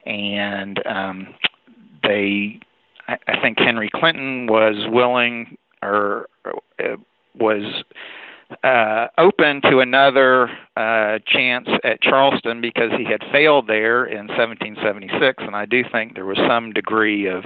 and 0.07 0.87
um, 0.87 1.35
they, 2.02 2.61
I, 3.09 3.40
think 3.40 3.59
Henry 3.59 3.90
Clinton 3.93 4.47
was 4.47 4.87
willing 4.88 5.57
or 5.83 6.28
uh, 6.45 6.97
was 7.38 7.85
uh, 8.62 9.09
open 9.19 9.61
to 9.62 9.81
another 9.81 10.49
uh, 10.76 11.19
chance 11.26 11.69
at 11.83 12.00
Charleston 12.00 12.61
because 12.61 12.93
he 12.97 13.05
had 13.05 13.21
failed 13.33 13.67
there 13.67 14.05
in 14.05 14.29
1776, 14.29 15.43
and 15.45 15.57
I 15.57 15.67
do 15.67 15.83
think 15.91 16.15
there 16.15 16.26
was 16.26 16.38
some 16.49 16.73
degree 16.73 17.26
of 17.26 17.45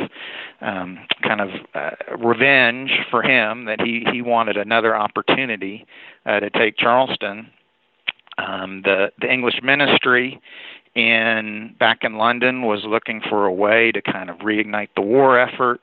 um, 0.61 0.99
kind 1.23 1.41
of 1.41 1.51
uh, 1.75 1.91
revenge 2.19 2.91
for 3.11 3.23
him 3.23 3.65
that 3.65 3.81
he 3.81 4.05
he 4.13 4.21
wanted 4.21 4.57
another 4.59 4.95
opportunity 4.95 5.87
uh, 6.27 6.41
to 6.41 6.51
take 6.51 6.77
Charleston. 6.77 7.49
Um, 8.37 8.83
the 8.85 9.11
the 9.21 9.33
English 9.33 9.61
ministry 9.63 10.41
in 10.95 11.75
back 11.79 12.01
in 12.03 12.17
London 12.17 12.63
was 12.63 12.81
looking 12.85 13.23
for 13.27 13.47
a 13.47 13.53
way 13.53 13.91
to 13.93 14.03
kind 14.03 14.29
of 14.29 14.39
reignite 14.39 14.89
the 14.97 15.03
war 15.03 15.39
effort, 15.39 15.81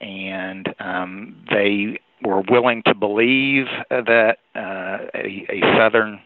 and 0.00 0.72
um, 0.78 1.36
they 1.50 1.98
were 2.24 2.42
willing 2.50 2.82
to 2.86 2.94
believe 2.94 3.66
that 3.90 4.38
uh, 4.54 4.98
a, 5.14 5.46
a 5.48 5.60
southern 5.76 6.20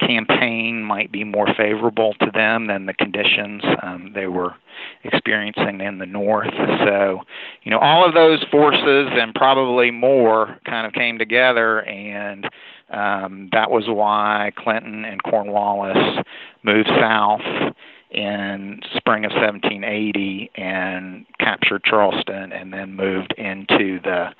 campaign 0.00 0.82
might 0.82 1.12
be 1.12 1.24
more 1.24 1.46
favorable 1.56 2.14
to 2.20 2.30
them 2.32 2.66
than 2.66 2.86
the 2.86 2.94
conditions 2.94 3.62
um, 3.82 4.12
they 4.14 4.26
were 4.26 4.54
experiencing 5.04 5.80
in 5.80 5.98
the 5.98 6.06
north. 6.06 6.52
So, 6.84 7.20
you 7.62 7.70
know, 7.70 7.78
all 7.78 8.06
of 8.06 8.14
those 8.14 8.42
forces 8.50 9.08
and 9.12 9.34
probably 9.34 9.90
more 9.90 10.58
kind 10.66 10.86
of 10.86 10.92
came 10.92 11.18
together, 11.18 11.82
and 11.82 12.48
um, 12.90 13.48
that 13.52 13.70
was 13.70 13.84
why 13.88 14.52
Clinton 14.56 15.04
and 15.04 15.22
Cornwallis 15.22 16.24
moved 16.62 16.88
south 16.98 17.42
in 18.10 18.80
spring 18.96 19.24
of 19.24 19.30
1780 19.30 20.50
and 20.56 21.26
captured 21.38 21.84
Charleston, 21.84 22.52
and 22.52 22.72
then 22.72 22.96
moved 22.96 23.32
into 23.38 24.00
the 24.02 24.30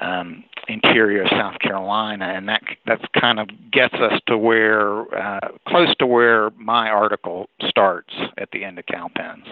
um, 0.00 0.44
interior 0.68 1.22
of 1.22 1.28
South 1.30 1.58
Carolina, 1.60 2.26
and 2.26 2.48
that 2.48 2.62
that 2.86 3.00
kind 3.12 3.38
of 3.38 3.48
gets 3.70 3.94
us 3.94 4.20
to 4.26 4.36
where 4.36 5.00
uh, 5.16 5.48
close 5.68 5.94
to 5.96 6.06
where 6.06 6.50
my 6.50 6.88
article 6.88 7.48
starts 7.68 8.12
at 8.38 8.50
the 8.52 8.64
end 8.64 8.78
of 8.78 8.86
Cowpens. 8.86 9.46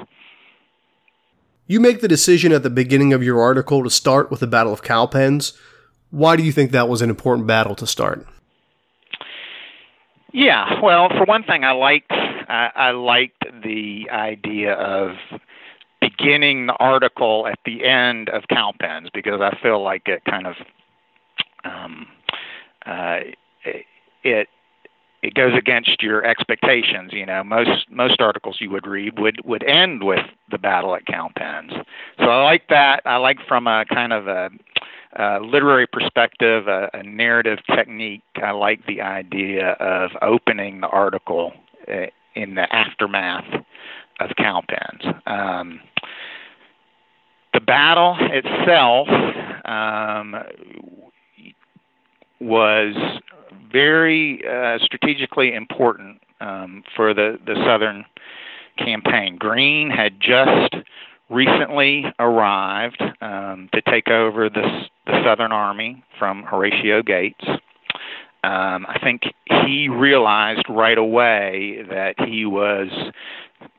You 1.66 1.80
make 1.80 2.00
the 2.00 2.08
decision 2.08 2.52
at 2.52 2.62
the 2.62 2.70
beginning 2.70 3.12
of 3.12 3.22
your 3.22 3.40
article 3.40 3.84
to 3.84 3.90
start 3.90 4.30
with 4.30 4.40
the 4.40 4.46
Battle 4.46 4.72
of 4.72 4.82
Cowpens. 4.82 5.54
Why 6.10 6.36
do 6.36 6.42
you 6.42 6.52
think 6.52 6.72
that 6.72 6.88
was 6.88 7.00
an 7.00 7.08
important 7.08 7.46
battle 7.46 7.74
to 7.76 7.86
start? 7.86 8.26
Yeah, 10.32 10.80
well, 10.82 11.08
for 11.08 11.24
one 11.24 11.44
thing, 11.44 11.64
I 11.64 11.72
liked 11.72 12.10
I, 12.10 12.70
I 12.74 12.90
liked 12.90 13.44
the 13.62 14.08
idea 14.10 14.74
of 14.74 15.16
beginning 16.16 16.66
the 16.66 16.74
article 16.74 17.46
at 17.46 17.58
the 17.64 17.84
end 17.84 18.28
of 18.30 18.44
Cowpens 18.48 19.08
because 19.12 19.40
I 19.40 19.56
feel 19.62 19.82
like 19.82 20.02
it 20.06 20.24
kind 20.24 20.46
of 20.46 20.54
um, 21.64 22.06
uh, 22.86 23.20
it 24.24 24.48
it 25.22 25.34
goes 25.34 25.56
against 25.56 26.02
your 26.02 26.24
expectations. 26.24 27.12
You 27.12 27.26
know, 27.26 27.44
most 27.44 27.86
most 27.90 28.20
articles 28.20 28.58
you 28.60 28.70
would 28.70 28.86
read 28.86 29.18
would 29.18 29.40
would 29.44 29.62
end 29.64 30.02
with 30.04 30.24
the 30.50 30.58
battle 30.58 30.94
at 30.94 31.06
Cowpens. 31.06 31.72
So 32.18 32.24
I 32.24 32.42
like 32.42 32.68
that. 32.68 33.02
I 33.04 33.16
like 33.16 33.38
from 33.46 33.66
a 33.66 33.84
kind 33.86 34.12
of 34.12 34.26
a, 34.26 34.50
a 35.16 35.40
literary 35.40 35.86
perspective, 35.86 36.66
a, 36.66 36.90
a 36.92 37.02
narrative 37.02 37.58
technique. 37.74 38.22
I 38.42 38.50
like 38.50 38.86
the 38.86 39.00
idea 39.00 39.72
of 39.72 40.10
opening 40.22 40.80
the 40.80 40.88
article 40.88 41.52
uh, 41.88 42.06
in 42.34 42.54
the 42.54 42.72
aftermath 42.74 43.64
of 44.30 44.36
Cowpens. 44.36 45.02
Um, 45.26 45.80
the 47.52 47.60
battle 47.60 48.16
itself 48.18 49.08
um, 49.64 50.36
was 52.40 52.94
very 53.70 54.42
uh, 54.46 54.78
strategically 54.82 55.54
important 55.54 56.20
um, 56.40 56.82
for 56.96 57.14
the, 57.14 57.38
the 57.46 57.54
Southern 57.66 58.04
campaign. 58.78 59.36
Greene 59.36 59.90
had 59.90 60.20
just 60.20 60.74
recently 61.30 62.04
arrived 62.18 63.02
um, 63.20 63.68
to 63.72 63.82
take 63.82 64.08
over 64.08 64.48
this, 64.48 64.88
the 65.06 65.22
Southern 65.24 65.52
Army 65.52 66.02
from 66.18 66.42
Horatio 66.42 67.02
Gates. 67.02 67.44
Um, 68.44 68.86
I 68.88 68.98
think 69.02 69.22
he 69.64 69.88
realized 69.88 70.64
right 70.68 70.98
away 70.98 71.84
that 71.88 72.14
he 72.26 72.44
was 72.44 72.88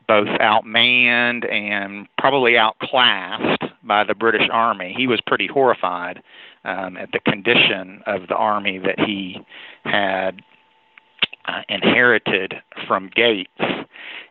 both 0.08 0.28
outmanned 0.28 1.52
and 1.52 2.08
probably 2.18 2.58
outclassed 2.58 3.64
by 3.84 4.04
the 4.04 4.16
British 4.16 4.48
Army. 4.52 4.94
He 4.96 5.08
was 5.08 5.20
pretty 5.26 5.48
horrified 5.48 6.22
um, 6.64 6.98
at 6.98 7.12
the 7.12 7.20
condition 7.20 8.02
of 8.06 8.28
the 8.28 8.36
army 8.36 8.80
that 8.80 9.00
he 9.00 9.46
had 9.84 10.42
uh, 11.46 11.62
inherited 11.70 12.56
from 12.88 13.10
Gates. 13.16 13.50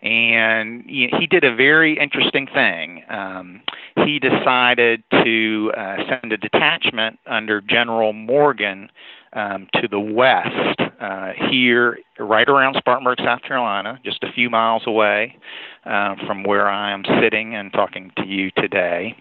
And 0.03 0.85
he 0.89 1.27
did 1.31 1.45
a 1.45 1.55
very 1.55 1.99
interesting 1.99 2.47
thing. 2.53 3.05
Um, 3.09 3.63
he 4.05 4.19
decided 4.19 5.05
to 5.13 5.73
uh, 5.77 5.97
send 6.09 6.33
a 6.33 6.37
detachment 6.37 7.21
under 7.27 7.61
General 7.61 8.13
Morgan 8.13 8.91
um, 9.35 9.69
to 9.75 9.89
the 9.89 10.01
west, 10.01 10.81
uh, 11.01 11.33
here, 11.51 11.99
right 12.19 12.49
around 12.49 12.77
Spartanburg, 12.77 13.19
South 13.25 13.43
Carolina, 13.43 13.99
just 14.05 14.23
a 14.23 14.33
few 14.33 14.51
miles 14.51 14.83
away 14.87 15.37
uh, 15.85 16.17
from 16.27 16.45
where 16.45 16.69
I 16.69 16.93
am 16.93 17.05
sitting 17.21 17.55
and 17.55 17.73
talking 17.73 18.11
to 18.19 18.27
you 18.27 18.51
today. 18.57 19.17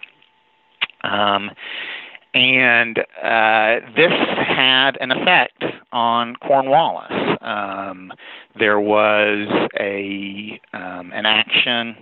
Um, 1.04 1.52
and 2.34 3.00
uh, 3.00 3.80
this 3.96 4.12
had 4.12 4.98
an 5.02 5.12
effect 5.12 5.64
on 5.92 6.36
Cornwallis. 6.38 7.38
Um, 7.42 8.14
there 8.58 8.80
was 8.80 9.70
a 9.80 10.60
um, 10.74 11.12
an 11.14 11.26
action. 11.26 11.96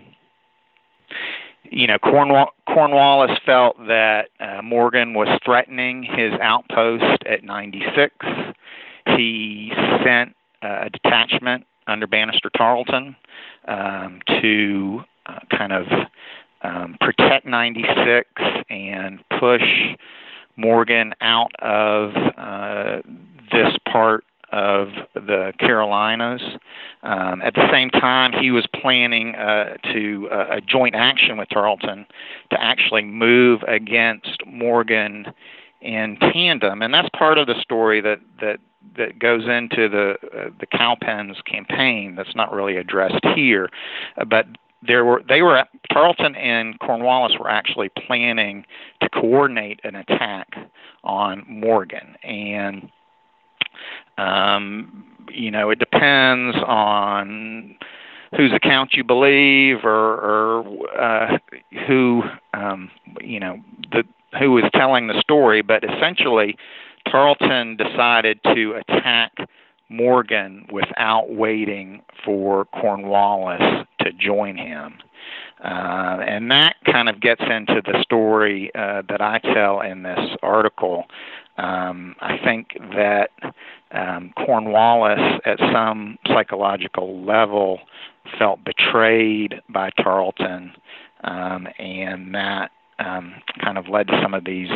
You 1.64 1.88
know, 1.88 1.98
Cornwall- 2.00 2.54
Cornwallis 2.68 3.38
felt 3.46 3.78
that 3.88 4.30
uh, 4.40 4.62
Morgan 4.62 5.14
was 5.14 5.28
threatening 5.44 6.04
his 6.04 6.34
outpost 6.42 7.24
at 7.26 7.44
96. 7.44 8.16
He 9.18 9.72
sent 10.04 10.36
uh, 10.64 10.86
a 10.86 10.90
detachment 10.90 11.66
under 11.88 12.08
Banastre 12.08 12.52
Tarleton 12.56 13.16
um, 13.68 14.20
to 14.42 15.02
uh, 15.26 15.40
kind 15.56 15.74
of 15.74 15.86
um, 16.62 16.98
protect 17.00 17.46
96 17.46 18.30
and 18.70 19.20
push 19.40 19.64
Morgan 20.58 21.14
out 21.22 21.52
of 21.60 22.12
uh, 22.38 23.02
this 23.52 23.76
part 23.92 24.24
of 24.52 24.90
the 25.14 25.54
Carolinas. 25.60 26.42
Um, 27.04 27.42
at 27.42 27.54
the 27.54 27.68
same 27.72 27.90
time, 27.90 28.34
he 28.34 28.52
was 28.52 28.66
planning 28.82 29.36
uh, 29.36 29.78
to 29.94 30.28
uh, 30.32 30.58
a 30.58 30.62
joint 30.62 30.96
action 30.96 31.38
with 31.38 31.50
Tarleton 31.50 32.06
to 32.52 32.62
actually 32.62 33.04
move 33.04 33.62
against 33.68 34.42
Morgan 34.46 35.28
in 35.82 36.18
tandem, 36.18 36.82
and 36.82 36.94
that's 36.94 37.10
part 37.18 37.38
of 37.38 37.48
the 37.48 37.56
story 37.62 38.02
that 38.02 38.20
that 38.42 38.60
that 38.98 39.20
goes 39.20 39.44
into 39.44 39.88
the 39.88 40.16
uh, 40.36 40.50
the 40.60 40.66
Cowpens 40.66 41.38
campaign. 41.46 42.16
That's 42.16 42.36
not 42.36 42.52
really 42.52 42.76
addressed 42.76 43.24
here, 43.36 43.70
but 44.28 44.46
there 44.86 45.04
were 45.04 45.22
they 45.28 45.42
were 45.42 45.66
Tarleton 45.92 46.36
and 46.36 46.80
Cornwallis 46.80 47.38
were 47.40 47.50
actually 47.50 47.90
planning 47.90 48.66
to 49.02 49.10
coordinate 49.10 49.80
an 49.84 49.96
attack 49.96 50.48
on 51.04 51.44
Morgan, 51.48 52.16
and 52.24 52.90
um, 54.18 55.06
you 55.32 55.52
know 55.52 55.70
it 55.70 55.80
depends 55.80 56.58
on 56.66 57.76
whose 58.38 58.54
account 58.54 58.94
you 58.94 59.04
believe 59.04 59.84
or, 59.84 60.14
or 60.16 61.00
uh, 61.00 61.38
who 61.88 62.24
um, 62.54 62.90
you 63.22 63.40
know 63.40 63.58
the 63.92 64.04
who 64.40 64.58
is 64.60 64.66
telling 64.76 65.08
the 65.08 65.20
story, 65.22 65.62
but 65.62 65.84
essentially 65.84 66.56
Tarleton 67.10 67.76
decided 67.76 68.40
to 68.44 68.80
attack 68.88 69.34
Morgan 69.90 70.68
without 70.72 71.32
waiting 71.32 72.02
for 72.24 72.66
Cornwallis 72.66 73.88
to 74.00 74.12
join 74.14 74.58
him. 74.58 74.96
Uh, 75.64 76.20
and 76.26 76.50
that 76.52 76.76
kind 76.86 77.10
of 77.10 77.20
gets 77.20 77.42
into 77.42 77.82
the 77.84 78.02
story 78.04 78.72
uh, 78.76 79.02
that 79.10 79.22
I 79.22 79.40
tell 79.40 79.82
in 79.82 80.04
this 80.04 80.38
article. 80.42 81.06
Um, 81.58 82.16
I 82.22 82.38
think 82.44 82.78
that 82.96 83.32
um, 83.92 84.34
Cornwallis, 84.38 85.42
at 85.46 85.60
some 85.74 86.18
psychological 86.28 87.24
level, 87.26 87.80
felt 88.38 88.64
betrayed 88.64 89.56
by 89.68 89.90
Tarleton, 90.02 90.72
um, 91.26 91.68
and 91.78 92.34
that 92.34 92.72
um, 93.00 93.36
kind 93.62 93.78
of 93.78 93.90
led 93.90 94.08
to 94.08 94.20
some 94.22 94.34
of 94.34 94.46
these 94.46 94.70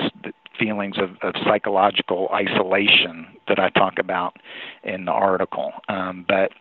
feelings 0.59 0.97
of, 0.97 1.11
of 1.21 1.33
psychological 1.45 2.29
isolation 2.33 3.27
that 3.47 3.59
I 3.59 3.69
talk 3.69 3.99
about 3.99 4.35
in 4.83 5.05
the 5.05 5.11
article. 5.11 5.71
Um, 5.89 6.25
but 6.27 6.51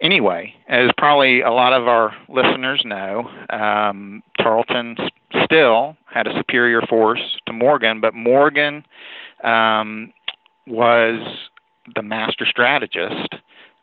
anyway, 0.00 0.54
as 0.68 0.90
probably 0.96 1.40
a 1.40 1.50
lot 1.50 1.72
of 1.72 1.88
our 1.88 2.14
listeners 2.28 2.82
know, 2.84 3.30
um, 3.50 4.22
Tarleton 4.38 4.96
still 5.44 5.96
had 6.06 6.26
a 6.26 6.36
superior 6.36 6.82
force 6.82 7.40
to 7.46 7.52
Morgan, 7.52 8.00
but 8.00 8.14
Morgan 8.14 8.84
um, 9.44 10.12
was 10.66 11.20
the 11.94 12.02
master 12.02 12.46
strategist 12.46 13.34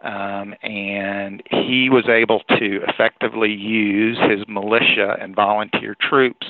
um, 0.06 0.54
and 0.62 1.41
he 1.49 1.89
was 1.89 2.08
able 2.08 2.41
to 2.60 2.82
effectively 2.88 3.51
use 3.51 4.17
his 4.30 4.47
militia 4.47 5.17
and 5.19 5.36
volunteer 5.36 5.95
troops 5.99 6.45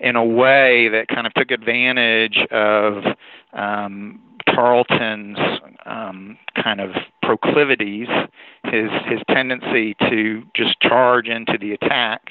in 0.00 0.16
a 0.16 0.24
way 0.24 0.88
that 0.88 1.08
kind 1.08 1.26
of 1.26 1.34
took 1.34 1.50
advantage 1.50 2.38
of 2.50 3.04
um, 3.52 4.18
Tarleton's 4.56 5.38
um, 5.84 6.38
kind 6.62 6.80
of 6.80 6.90
proclivities, 7.22 8.08
his 8.64 8.90
his 9.08 9.20
tendency 9.30 9.94
to 10.08 10.42
just 10.56 10.80
charge 10.80 11.28
into 11.28 11.58
the 11.60 11.72
attack, 11.72 12.22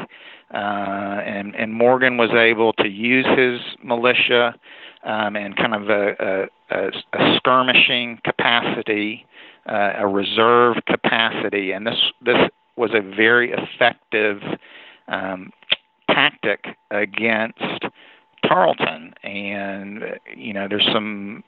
uh, 0.54 0.58
and 0.58 1.56
and 1.56 1.74
Morgan 1.74 2.18
was 2.18 2.32
able 2.32 2.74
to 2.74 2.88
use 2.90 3.28
his 3.38 3.62
militia 3.84 4.56
um, 5.04 5.36
and 5.36 5.56
kind 5.56 5.76
of 5.76 5.90
a, 5.90 6.48
a, 6.72 6.92
a 7.14 7.36
skirmishing 7.38 8.20
capacity 8.26 9.26
uh, 9.68 9.94
a 9.98 10.08
reserve 10.08 10.78
capacity, 10.88 11.72
and 11.72 11.88
this 11.88 12.12
this 12.24 12.38
was 12.78 12.92
a 12.94 13.02
very 13.02 13.52
effective 13.52 14.42
um, 15.08 15.52
tactic 16.10 16.66
against 16.92 17.86
Tarleton. 18.47 19.13
And 19.23 20.03
you 20.36 20.53
know, 20.53 20.67
there's 20.67 20.88
some 20.91 21.43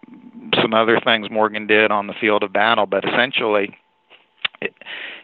some 0.61 0.73
other 0.73 0.99
things 0.99 1.29
Morgan 1.29 1.67
did 1.67 1.91
on 1.91 2.07
the 2.07 2.13
field 2.19 2.43
of 2.43 2.53
battle, 2.53 2.85
but 2.85 3.05
essentially, 3.05 3.77
it, 4.61 4.73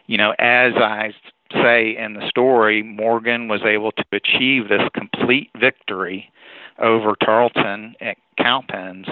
you 0.06 0.18
know, 0.18 0.34
as 0.38 0.74
I 0.76 1.14
say 1.52 1.96
in 1.96 2.14
the 2.14 2.28
story, 2.28 2.82
Morgan 2.82 3.48
was 3.48 3.62
able 3.62 3.92
to 3.92 4.04
achieve 4.12 4.68
this 4.68 4.82
complete 4.94 5.50
victory 5.58 6.30
over 6.78 7.14
Tarleton 7.24 7.94
at 8.00 8.16
Cowpens, 8.38 9.06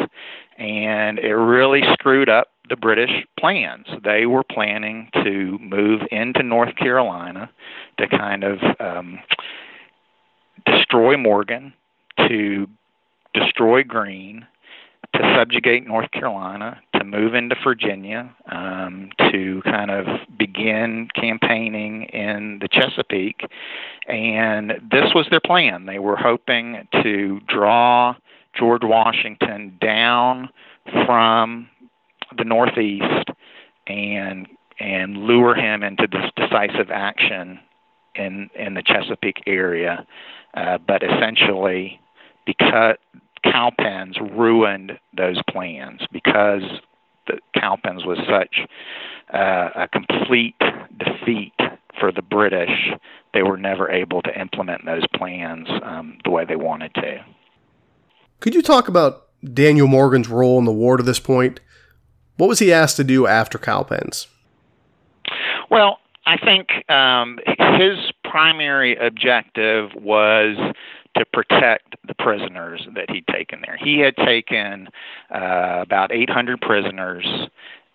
and 0.59 1.19
it 1.19 1.35
really 1.35 1.83
screwed 1.93 2.29
up 2.29 2.49
the 2.69 2.77
British 2.77 3.25
plans. 3.39 3.87
They 4.03 4.27
were 4.27 4.45
planning 4.45 5.11
to 5.23 5.59
move 5.61 6.03
into 6.11 6.43
North 6.43 6.75
Carolina 6.77 7.51
to 7.99 8.09
kind 8.09 8.45
of 8.45 8.59
um, 8.81 9.19
destroy 10.67 11.17
Morgan, 11.17 11.73
to 12.29 12.69
destroy 13.35 13.83
Greene, 13.83 14.47
to 15.15 15.35
subjugate 15.37 15.87
North 15.87 16.11
Carolina, 16.11 16.81
to 16.95 17.05
move 17.05 17.35
into 17.35 17.55
Virginia, 17.63 18.35
um, 18.51 19.11
to 19.31 19.61
kind 19.65 19.91
of 19.91 20.07
begin 20.39 21.09
campaigning 21.15 22.05
in 22.05 22.59
the 22.61 22.69
Chesapeake. 22.69 23.47
And 24.09 24.73
this 24.91 25.13
was 25.15 25.27
their 25.31 25.41
plan. 25.41 25.87
They 25.87 25.99
were 25.99 26.17
hoping 26.17 26.89
to 27.03 27.41
draw 27.47 28.15
George 28.55 28.83
Washington 28.85 29.77
down 29.81 30.49
from 31.07 31.69
the 32.37 32.45
Northeast 32.45 33.29
and 33.87 34.47
and 34.79 35.17
lure 35.19 35.55
him 35.55 35.83
into 35.83 36.09
this 36.11 36.31
decisive 36.37 36.91
action 36.91 37.61
in 38.15 38.51
in 38.55 38.75
the 38.75 38.83
Chesapeake 38.83 39.43
area. 39.47 40.07
Uh, 40.55 40.79
but 40.79 41.03
essentially, 41.03 42.01
because 42.47 42.97
Cowpens 43.45 44.17
ruined 44.21 44.99
those 45.17 45.41
plans 45.51 46.01
because 46.13 46.63
the 47.27 47.39
Cowpens 47.55 48.05
was 48.05 48.19
such 48.29 48.61
uh, 49.33 49.71
a 49.75 49.89
complete 49.89 50.55
defeat 50.99 51.53
for 51.99 52.13
the 52.13 52.23
British, 52.23 52.91
they 53.35 53.43
were 53.43 53.57
never 53.57 53.91
able 53.91 54.23
to 54.23 54.41
implement 54.41 54.85
those 54.85 55.05
plans 55.15 55.69
um, 55.83 56.19
the 56.25 56.31
way 56.31 56.45
they 56.45 56.57
wanted 56.57 56.95
to. 56.95 57.25
Could 58.41 58.55
you 58.55 58.63
talk 58.63 58.89
about 58.89 59.29
Daniel 59.55 59.87
Morgan's 59.87 60.29
role 60.29 60.59
in 60.59 60.65
the 60.65 60.73
war 60.73 60.97
to 60.97 61.03
this 61.03 61.21
point? 61.21 61.61
What 62.37 62.49
was 62.49 62.59
he 62.59 62.73
asked 62.73 62.97
to 62.97 63.05
do 63.05 63.27
after 63.27 63.59
Cowpens? 63.59 64.27
Well, 65.71 65.99
I 66.27 66.37
think 66.37 66.69
um, 66.91 67.39
his 67.77 67.99
primary 68.25 68.97
objective 68.97 69.91
was 69.95 70.57
to 71.23 71.27
protect 71.33 71.95
the 72.07 72.15
prisoners 72.15 72.87
that 72.95 73.11
he'd 73.11 73.27
taken 73.29 73.63
there. 73.65 73.77
He 73.77 73.99
had 73.99 74.17
taken 74.17 74.89
uh, 75.31 75.79
about 75.81 76.13
800 76.13 76.61
prisoners 76.61 77.27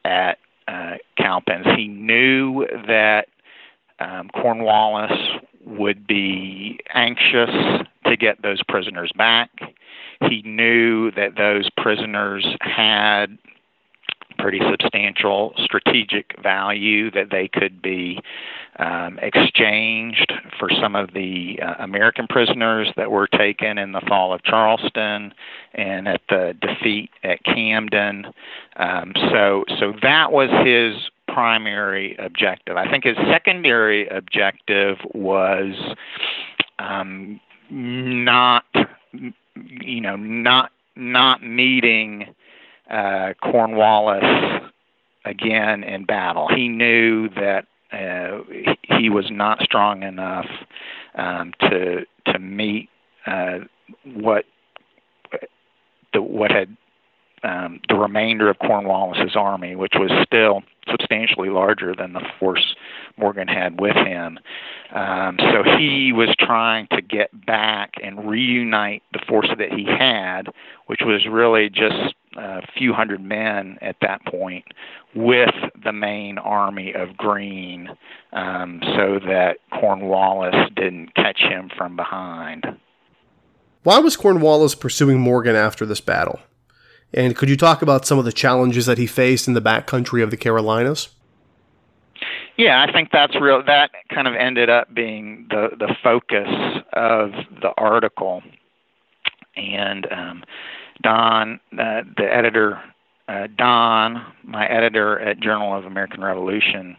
at 0.06 0.38
uh, 0.68 0.96
Cowpens. 1.18 1.66
He 1.76 1.88
knew 1.88 2.66
that 2.88 3.28
um, 4.00 4.30
Cornwallis 4.30 5.12
would 5.66 6.08
be 6.08 6.80
anxious 6.94 7.50
to 8.06 8.16
get 8.18 8.42
those 8.42 8.62
prisoners 8.68 9.12
back. 9.18 9.50
He 10.22 10.42
knew 10.44 11.12
that 11.12 11.36
those 11.36 11.70
prisoners 11.78 12.46
had 12.62 13.38
pretty 14.38 14.60
substantial 14.70 15.54
strategic 15.58 16.36
value 16.42 17.12
that 17.12 17.32
they 17.32 17.48
could 17.48 17.82
be 17.82 18.20
um, 18.80 19.20
exchanged 19.22 20.32
for 20.60 20.70
some 20.70 20.96
of 20.96 21.14
the 21.14 21.60
uh, 21.62 21.76
American 21.80 22.28
prisoners 22.28 22.92
that 22.96 23.10
were 23.10 23.28
taken 23.28 23.78
in 23.78 23.92
the 23.92 24.02
fall 24.08 24.34
of 24.34 24.44
Charleston 24.44 25.34
and 25.74 26.08
at 26.08 26.22
the 26.30 26.56
defeat 26.62 27.10
at 27.24 27.44
Camden. 27.44 28.28
Um, 28.76 29.14
so, 29.32 29.66
so 29.80 29.94
that 30.02 30.32
was 30.32 30.50
his 30.66 31.10
primary 31.28 32.16
objective. 32.18 32.78
I 32.78 32.90
think 32.90 33.04
his 33.04 33.18
secondary 33.30 34.08
objective 34.08 34.98
was 35.14 35.74
um, 36.80 37.40
not, 37.70 38.66
you 39.12 40.02
know, 40.02 40.16
not 40.16 40.72
not 40.96 41.44
meeting 41.44 42.34
uh, 42.90 43.34
Cornwallis 43.44 44.62
again 45.26 45.84
in 45.84 46.06
battle. 46.06 46.48
He 46.48 46.68
knew 46.68 47.30
that 47.30 47.66
uh, 47.92 48.40
he 48.98 49.10
was 49.10 49.26
not 49.32 49.62
strong 49.62 50.04
enough 50.04 50.48
um, 51.16 51.54
to 51.62 52.06
to 52.26 52.40
meet 52.40 52.90
uh, 53.26 53.60
what 54.04 54.46
the 56.14 56.22
what 56.22 56.52
had 56.52 56.76
um, 57.44 57.80
the 57.88 57.96
remainder 57.96 58.50
of 58.50 58.58
Cornwallis's 58.60 59.36
army, 59.36 59.76
which 59.76 59.94
was 59.96 60.12
still 60.26 60.64
substantially 60.90 61.50
larger 61.50 61.94
than 61.96 62.14
the 62.14 62.26
force 62.40 62.76
Morgan 63.18 63.48
had 63.48 63.80
with 63.80 63.96
him. 63.96 64.40
Um, 64.94 65.38
so 65.40 65.64
he 65.78 66.14
was 66.14 66.34
trying 66.40 66.88
to 66.92 67.02
get 67.02 67.46
back 67.46 67.94
and 68.04 68.28
reunite 68.28 69.04
the 69.14 69.20
force 69.28 69.50
that 69.58 69.72
he 69.72 69.86
had, 69.86 70.44
which 70.88 71.02
was 71.06 71.26
really 71.30 71.70
just 71.70 72.16
a 72.38 72.62
few 72.78 72.94
hundred 72.94 73.22
men 73.22 73.78
at 73.82 73.96
that 74.02 74.26
point, 74.26 74.66
with 75.16 75.54
the 75.84 75.92
main 75.92 76.38
army 76.38 76.94
of 76.94 77.18
Greene, 77.18 77.90
um, 78.34 78.80
so 78.96 79.20
that 79.26 79.58
Cornwallis 79.72 80.70
didn't 80.76 81.16
catch 81.16 81.40
him 81.40 81.70
from 81.76 81.96
behind. 81.96 82.66
Why 83.84 84.00
was 84.00 84.16
Cornwallis 84.16 84.76
pursuing 84.76 85.20
Morgan 85.20 85.56
after 85.56 85.86
this 85.86 86.02
battle? 86.02 86.40
And 87.14 87.36
could 87.36 87.50
you 87.50 87.58
talk 87.58 87.82
about 87.82 88.06
some 88.06 88.20
of 88.20 88.26
the 88.26 88.34
challenges 88.34 88.86
that 88.86 88.98
he 88.98 89.08
faced 89.08 89.48
in 89.48 89.54
the 89.54 89.62
backcountry 89.62 90.22
of 90.22 90.30
the 90.30 90.38
Carolinas? 90.38 91.10
Yeah, 92.58 92.84
I 92.84 92.92
think 92.92 93.12
that's 93.12 93.40
real. 93.40 93.64
That 93.64 93.92
kind 94.14 94.28
of 94.28 94.34
ended 94.34 94.70
up 94.70 94.94
being 94.94 95.46
the 95.50 95.70
the 95.78 95.96
focus 96.04 96.50
of 96.94 97.32
the 97.62 97.72
article, 97.78 98.42
and 99.56 100.08
um, 100.12 100.44
Don, 101.04 101.60
uh, 101.74 102.02
the 102.18 102.28
editor, 102.32 102.82
uh, 103.28 103.48
Don, 103.58 104.26
my 104.44 104.66
editor 104.68 105.20
at 105.20 105.40
Journal 105.40 105.78
of 105.78 105.86
American 105.86 106.24
Revolution, 106.24 106.96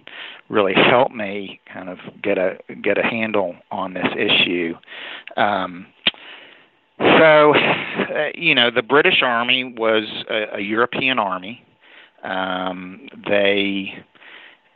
really 0.49 0.75
helped 0.75 1.15
me 1.15 1.61
kind 1.73 1.89
of 1.89 1.99
get 2.23 2.39
a 2.39 2.57
get 2.83 2.99
a 2.99 3.03
handle 3.03 3.57
on 3.71 3.95
this 3.95 4.07
issue. 4.17 4.75
Um, 5.37 5.87
so, 6.99 7.55
uh, 7.55 8.31
you 8.35 8.55
know, 8.55 8.71
the 8.71 8.83
British 8.83 9.23
Army 9.23 9.65
was 9.65 10.05
a, 10.29 10.57
a 10.57 10.61
European 10.61 11.19
army. 11.19 11.63
Um, 12.25 13.09
they 13.29 13.95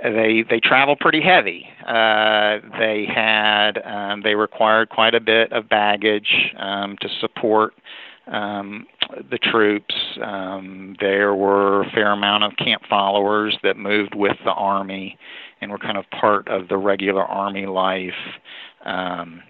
they 0.02 0.44
they 0.48 0.60
traveled 0.60 0.98
pretty 1.00 1.20
heavy. 1.20 1.66
Uh, 1.86 2.58
they 2.78 3.06
had 3.12 3.78
um, 3.84 4.22
they 4.22 4.34
required 4.34 4.88
quite 4.88 5.14
a 5.14 5.20
bit 5.20 5.52
of 5.52 5.68
baggage 5.68 6.52
um, 6.58 6.96
to 7.00 7.08
support 7.20 7.74
um, 8.26 8.86
the 9.30 9.38
troops. 9.38 9.94
Um, 10.22 10.96
there 11.00 11.34
were 11.34 11.82
a 11.82 11.90
fair 11.90 12.12
amount 12.12 12.44
of 12.44 12.52
camp 12.56 12.82
followers 12.88 13.56
that 13.62 13.76
moved 13.76 14.14
with 14.14 14.36
the 14.44 14.52
army 14.52 15.18
and 15.60 15.70
were 15.70 15.78
kind 15.78 15.96
of 15.96 16.04
part 16.10 16.48
of 16.48 16.68
the 16.68 16.76
regular 16.76 17.24
army 17.24 17.66
life. 17.66 18.12
Um, 18.84 19.42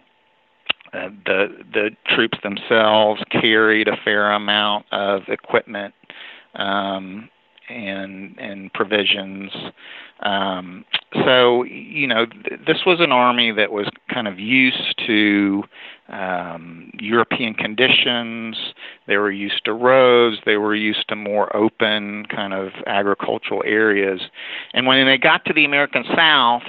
uh, 0.93 1.09
the 1.25 1.47
the 1.73 1.91
troops 2.15 2.39
themselves 2.43 3.23
carried 3.31 3.89
a 3.89 3.97
fair 4.05 4.33
amount 4.33 4.85
of 4.93 5.23
equipment 5.29 5.95
um, 6.55 7.31
and 7.71 8.39
and 8.39 8.73
provisions. 8.75 9.51
Um, 10.21 10.85
so 11.25 11.65
you 11.65 12.07
know 12.07 12.27
th- 12.27 12.61
this 12.67 12.79
was 12.85 13.01
an 13.01 13.11
army 13.11 13.53
that 13.53 13.73
was 13.73 13.89
kind 14.13 14.29
of 14.29 14.39
used 14.39 15.01
to 15.07 15.65
um, 16.09 16.91
European 17.01 17.55
conditions. 17.55 18.57
They 19.07 19.17
were 19.17 19.31
used 19.31 19.65
to 19.65 19.73
roads. 19.73 20.39
They 20.45 20.57
were 20.57 20.75
used 20.75 21.09
to 21.09 21.17
more 21.17 21.55
open 21.57 22.27
kind 22.27 22.53
of 22.53 22.73
agricultural 22.87 23.63
areas. 23.65 24.21
And 24.75 24.87
when 24.87 25.07
they 25.07 25.19
got 25.19 25.45
to 25.47 25.53
the 25.53 25.65
American 25.65 26.05
South, 26.15 26.63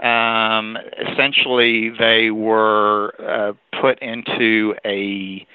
um, 0.00 0.78
essentially 1.10 1.90
they 1.90 2.30
were 2.30 3.14
uh, 3.20 3.52
put 3.80 3.98
into 4.00 4.74
a 4.84 5.46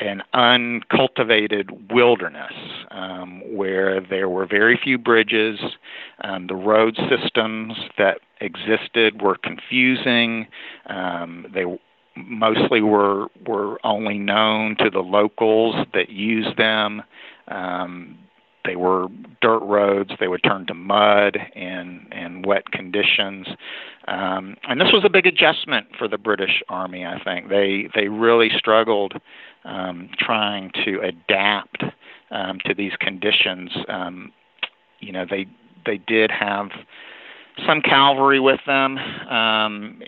an 0.00 0.22
uncultivated 0.32 1.92
wilderness 1.92 2.52
um, 2.90 3.42
where 3.54 4.00
there 4.00 4.28
were 4.28 4.46
very 4.46 4.78
few 4.82 4.98
bridges. 4.98 5.58
Um, 6.22 6.46
the 6.46 6.56
road 6.56 6.96
systems 7.08 7.74
that 7.96 8.18
existed 8.40 9.22
were 9.22 9.36
confusing. 9.36 10.46
Um, 10.86 11.46
they 11.54 11.64
mostly 12.16 12.80
were 12.80 13.26
were 13.46 13.78
only 13.84 14.18
known 14.18 14.76
to 14.76 14.90
the 14.90 15.00
locals 15.00 15.74
that 15.94 16.10
used 16.10 16.56
them. 16.56 17.02
Um, 17.48 18.18
they 18.64 18.76
were 18.76 19.08
dirt 19.40 19.60
roads. 19.60 20.10
They 20.18 20.28
would 20.28 20.42
turn 20.42 20.66
to 20.66 20.74
mud 20.74 21.36
in 21.54 22.06
in 22.12 22.42
wet 22.42 22.70
conditions, 22.72 23.46
um, 24.08 24.56
and 24.68 24.80
this 24.80 24.92
was 24.92 25.04
a 25.04 25.10
big 25.10 25.26
adjustment 25.26 25.86
for 25.98 26.08
the 26.08 26.18
British 26.18 26.62
Army. 26.68 27.04
I 27.04 27.22
think 27.22 27.48
they 27.48 27.88
they 27.94 28.08
really 28.08 28.50
struggled 28.56 29.14
um, 29.64 30.08
trying 30.18 30.70
to 30.84 31.00
adapt 31.00 31.84
um, 32.30 32.58
to 32.64 32.74
these 32.74 32.92
conditions. 33.00 33.70
Um, 33.88 34.32
you 35.00 35.12
know, 35.12 35.26
they 35.28 35.46
they 35.84 35.98
did 35.98 36.30
have 36.30 36.70
some 37.66 37.80
cavalry 37.80 38.40
with 38.40 38.60
them 38.66 38.98
um, 38.98 40.02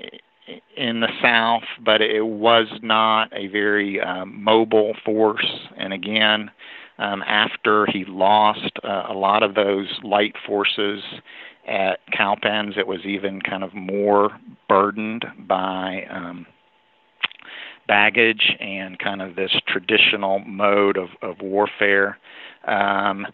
in 0.77 1.01
the 1.01 1.09
South, 1.23 1.65
but 1.85 2.01
it 2.01 2.27
was 2.27 2.67
not 2.83 3.33
a 3.33 3.47
very 3.49 4.01
um, 4.01 4.43
mobile 4.43 4.95
force. 5.05 5.47
And 5.77 5.93
again, 5.93 6.51
um, 6.99 7.23
after 7.23 7.87
he 7.87 8.05
lost 8.07 8.73
uh, 8.85 9.05
a 9.09 9.15
lot 9.15 9.43
of 9.43 9.55
those 9.55 9.89
light 10.03 10.35
forces 10.47 11.03
at 11.67 11.99
Cowpens, 12.13 12.77
it 12.79 12.87
was 12.87 13.01
even 13.05 13.41
kind 13.41 13.65
of 13.65 13.75
more 13.75 14.31
burdened 14.69 15.25
by 15.47 16.07
um, 16.11 16.47
baggage 17.89 18.57
and 18.61 18.99
kind 18.99 19.23
of 19.23 19.37
this 19.37 19.53
traditional 19.67 20.41
mode 20.41 20.97
of, 20.97 21.09
of 21.23 21.41
warfare. 21.41 22.19
Um, 22.67 23.27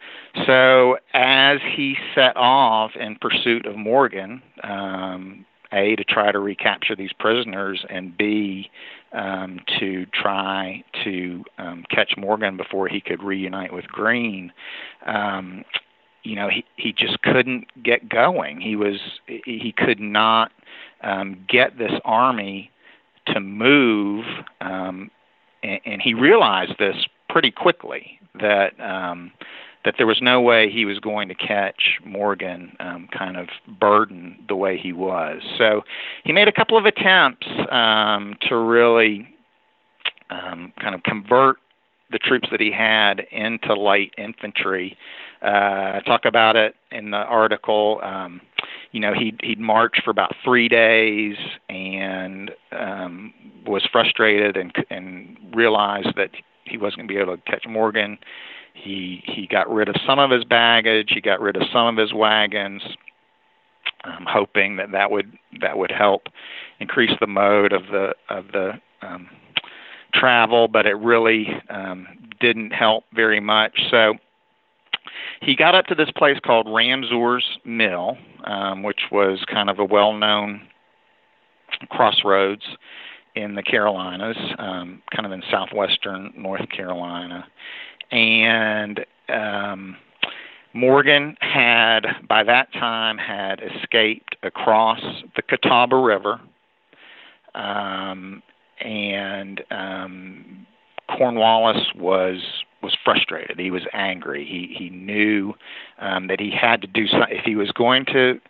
so 0.47 0.99
as 1.15 1.59
he 1.75 1.97
set 2.15 2.37
off 2.37 2.93
in 2.97 3.17
pursuit 3.17 3.67
of 3.67 3.77
Morgan, 3.77 4.43
um, 4.63 5.47
a 5.73 5.97
to 5.97 6.05
try 6.05 6.33
to 6.33 6.39
recapture 6.39 6.95
these 6.97 7.13
prisoners, 7.19 7.85
and 7.89 8.17
B 8.17 8.71
um, 9.13 9.61
to 9.79 10.07
try 10.07 10.85
to 11.05 11.45
um, 11.59 11.85
catch 11.91 12.15
Morgan 12.17 12.57
before 12.57 12.89
he 12.89 13.01
could 13.01 13.23
reunite 13.23 13.73
with 13.73 13.87
Greene. 13.87 14.53
Um, 15.07 15.65
you 16.23 16.37
know, 16.37 16.49
he 16.49 16.65
he 16.77 16.93
just 16.93 17.21
couldn't 17.23 17.67
get 17.83 18.09
going. 18.09 18.61
He 18.61 18.77
was 18.77 19.01
he 19.27 19.75
could 19.77 20.01
not 20.01 20.53
um, 21.03 21.45
get 21.49 21.79
this 21.79 21.93
army 22.05 22.71
to 23.27 23.41
move, 23.41 24.25
um, 24.61 25.11
and, 25.63 25.81
and 25.85 26.03
he 26.03 26.15
realized 26.15 26.75
this 26.79 26.97
pretty 27.29 27.51
quickly 27.51 28.21
that 28.41 28.79
um, 28.81 29.33
that 29.85 29.95
there 29.99 30.07
was 30.07 30.21
no 30.23 30.41
way 30.41 30.71
he 30.71 30.85
was 30.85 30.99
going 30.99 31.29
to 31.29 31.35
catch 31.35 31.99
Morgan 32.05 32.77
um, 32.81 33.09
kind 33.17 33.37
of 33.37 33.49
burdened 33.81 34.37
the 34.49 34.57
way 34.57 34.79
he 34.79 34.93
was. 34.93 35.43
So 35.59 35.83
he 36.25 36.33
made 36.33 36.49
a 36.49 36.53
couple 36.53 36.79
of 36.79 36.87
attempts 36.87 37.47
um, 37.71 38.37
to 38.49 38.57
really 38.57 39.29
um, 40.31 40.73
kind 40.81 40.95
of 40.95 41.03
convert 41.03 41.57
the 42.11 42.19
troops 42.19 42.49
that 42.51 42.61
he 42.61 42.71
had 42.71 43.27
into 43.33 43.75
light 43.75 44.13
infantry. 44.19 44.97
Uh, 45.41 46.01
talk 46.01 46.25
about 46.25 46.57
it 46.57 46.75
in 46.93 47.11
the 47.11 47.17
article. 47.17 48.01
Um, 48.05 48.41
you 48.93 49.01
know, 49.01 49.15
he'd 49.15 49.41
he'd 49.43 49.59
march 49.59 49.97
for 50.05 50.11
about 50.11 50.35
three 50.45 50.69
days 50.69 51.37
and 51.69 52.51
um, 52.79 53.33
was 53.67 53.83
frustrated 53.91 54.57
and 54.57 54.73
and 54.91 55.37
realized 55.55 56.15
that 56.17 56.31
he 56.65 56.77
wasn't 56.77 56.99
going 56.99 57.09
to 57.09 57.15
be 57.15 57.21
able 57.21 57.37
to 57.37 57.43
catch 57.43 57.67
Morgan. 57.67 58.19
He 58.75 59.23
he 59.25 59.47
got 59.47 59.71
rid 59.71 59.89
of 59.89 59.97
some 60.07 60.19
of 60.19 60.31
his 60.31 60.45
baggage. 60.45 61.11
He 61.15 61.21
got 61.21 61.41
rid 61.41 61.57
of 61.57 61.63
some 61.73 61.87
of 61.87 61.97
his 61.97 62.13
wagons, 62.13 62.83
um, 64.05 64.27
hoping 64.29 64.77
that 64.77 64.93
that 64.93 65.11
would 65.11 65.37
that 65.61 65.79
would 65.79 65.91
help 65.91 66.29
increase 66.81 67.13
the 67.21 67.27
mode 67.27 67.73
of 67.73 67.83
the 67.87 68.15
of 68.29 68.47
the 68.53 68.73
um, 69.03 69.29
travel. 70.15 70.69
But 70.69 70.87
it 70.87 70.95
really 70.95 71.49
um, 71.71 72.07
didn't 72.41 72.73
help 72.73 73.05
very 73.15 73.41
much. 73.41 73.79
So 73.91 74.15
he 75.41 75.55
got 75.55 75.75
up 75.75 75.87
to 75.87 75.95
this 75.95 76.11
place 76.17 76.39
called 76.45 76.67
Ramseur's 76.69 77.59
Mill, 77.65 78.17
um, 78.45 78.83
which 78.83 79.01
was 79.11 79.45
kind 79.53 79.69
of 79.69 79.79
a 79.79 79.85
well-known 79.85 80.63
crossroads 81.91 82.63
in 83.35 83.55
the 83.55 83.63
Carolinas, 83.63 84.37
um, 84.59 85.03
kind 85.15 85.27
of 85.27 85.33
in 85.33 85.43
southwestern 85.51 86.33
North 86.37 86.69
Carolina 86.69 87.47
and 88.13 89.05
um, 89.29 89.97
Morgan 90.75 91.37
had 91.41 92.03
by 92.29 92.45
that 92.45 92.73
time 92.73 93.19
had 93.19 93.61
escaped 93.61 94.37
across 94.43 95.01
the 95.35 95.43
Catawba 95.43 95.97
River, 95.97 96.41
um, 97.55 98.43
and 98.81 99.63
um, 99.71 100.67
Cornwallis 101.09 101.93
was 101.97 102.41
was 102.83 102.97
frustrated. 103.05 103.59
He 103.59 103.71
was 103.71 103.83
angry. 103.93 104.45
He 104.45 104.75
he 104.77 104.91
knew 104.91 105.55
um, 105.99 106.27
that 106.29 106.41
he 106.41 106.51
had 106.51 106.81
to 106.83 106.87
do 106.87 107.07
something 107.07 107.37
if 107.37 107.45
he 107.45 107.57
was 107.57 107.71
going 107.73 108.05
to 108.07 108.41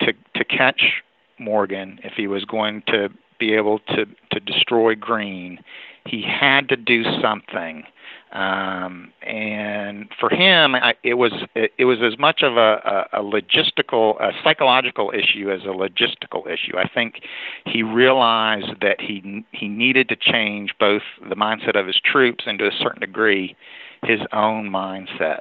to 0.00 0.12
to 0.34 0.44
catch 0.44 1.02
Morgan. 1.38 1.98
If 2.02 2.14
he 2.16 2.26
was 2.26 2.44
going 2.44 2.82
to 2.88 3.08
be 3.38 3.54
able 3.54 3.78
to 3.80 4.06
to 4.32 4.40
destroy 4.40 4.94
Greene, 4.94 5.60
he 6.06 6.22
had 6.22 6.68
to 6.68 6.76
do 6.76 7.04
something 7.20 7.84
um, 8.32 9.12
and 9.22 10.08
for 10.20 10.28
him, 10.28 10.74
I, 10.74 10.94
it 11.02 11.14
was 11.14 11.32
it, 11.54 11.72
it 11.78 11.84
was 11.84 11.98
as 12.02 12.18
much 12.18 12.42
of 12.42 12.56
a, 12.56 13.06
a, 13.12 13.20
a 13.20 13.22
logistical, 13.22 14.20
a 14.20 14.32
psychological 14.44 15.12
issue 15.14 15.50
as 15.50 15.62
a 15.62 15.68
logistical 15.68 16.46
issue. 16.46 16.76
I 16.76 16.88
think 16.88 17.22
he 17.64 17.82
realized 17.82 18.80
that 18.82 19.00
he 19.00 19.44
he 19.52 19.68
needed 19.68 20.08
to 20.10 20.16
change 20.16 20.74
both 20.78 21.02
the 21.26 21.36
mindset 21.36 21.78
of 21.78 21.86
his 21.86 21.98
troops 22.04 22.44
and 22.46 22.58
to 22.58 22.66
a 22.66 22.72
certain 22.72 23.00
degree 23.00 23.56
his 24.02 24.20
own 24.32 24.68
mindset. 24.70 25.40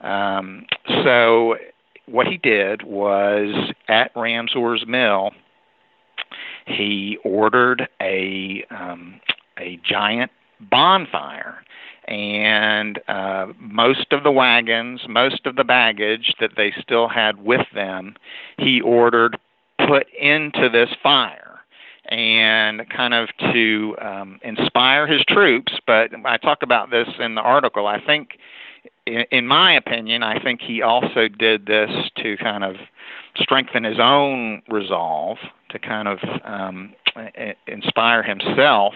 Um, 0.00 0.66
so 1.02 1.56
what 2.06 2.26
he 2.26 2.36
did 2.36 2.82
was 2.82 3.72
at 3.88 4.14
Ramseur's 4.14 4.86
mill, 4.86 5.32
he 6.66 7.18
ordered 7.24 7.88
a 8.00 8.64
um, 8.70 9.20
a 9.60 9.78
giant 9.84 10.30
bonfire 10.60 11.62
and 12.10 13.00
uh, 13.08 13.46
most 13.58 14.12
of 14.12 14.24
the 14.24 14.32
wagons, 14.32 15.02
most 15.08 15.46
of 15.46 15.56
the 15.56 15.64
baggage 15.64 16.34
that 16.40 16.50
they 16.56 16.72
still 16.80 17.08
had 17.08 17.42
with 17.44 17.66
them, 17.72 18.16
he 18.58 18.80
ordered 18.80 19.38
put 19.86 20.06
into 20.20 20.68
this 20.68 20.90
fire 21.02 21.60
and 22.06 22.88
kind 22.90 23.14
of 23.14 23.28
to 23.52 23.96
um, 24.02 24.40
inspire 24.42 25.06
his 25.06 25.22
troops. 25.28 25.72
But 25.86 26.10
I 26.24 26.36
talk 26.36 26.62
about 26.62 26.90
this 26.90 27.08
in 27.20 27.36
the 27.36 27.40
article. 27.40 27.86
I 27.86 28.00
think, 28.04 28.38
in, 29.06 29.46
my 29.46 29.72
opinion, 29.72 30.24
I 30.24 30.42
think 30.42 30.60
he 30.60 30.82
also 30.82 31.28
did 31.28 31.66
this 31.66 31.90
to 32.16 32.36
kind 32.38 32.64
of 32.64 32.76
strengthen 33.36 33.84
his 33.84 34.00
own 34.00 34.62
resolve, 34.68 35.38
to 35.70 35.78
kind 35.78 36.08
of 36.08 36.18
um, 36.44 36.94
inspire 37.68 38.24
himself. 38.24 38.94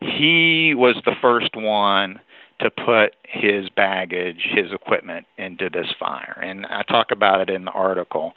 He 0.00 0.74
was 0.74 0.96
the 1.04 1.16
first 1.20 1.54
one 1.54 2.20
to 2.60 2.70
put 2.70 3.14
his 3.22 3.68
baggage, 3.70 4.48
his 4.50 4.72
equipment 4.72 5.26
into 5.36 5.70
this 5.70 5.86
fire. 5.98 6.40
And 6.42 6.66
I 6.66 6.82
talk 6.82 7.10
about 7.12 7.40
it 7.40 7.50
in 7.50 7.64
the 7.64 7.70
article. 7.70 8.32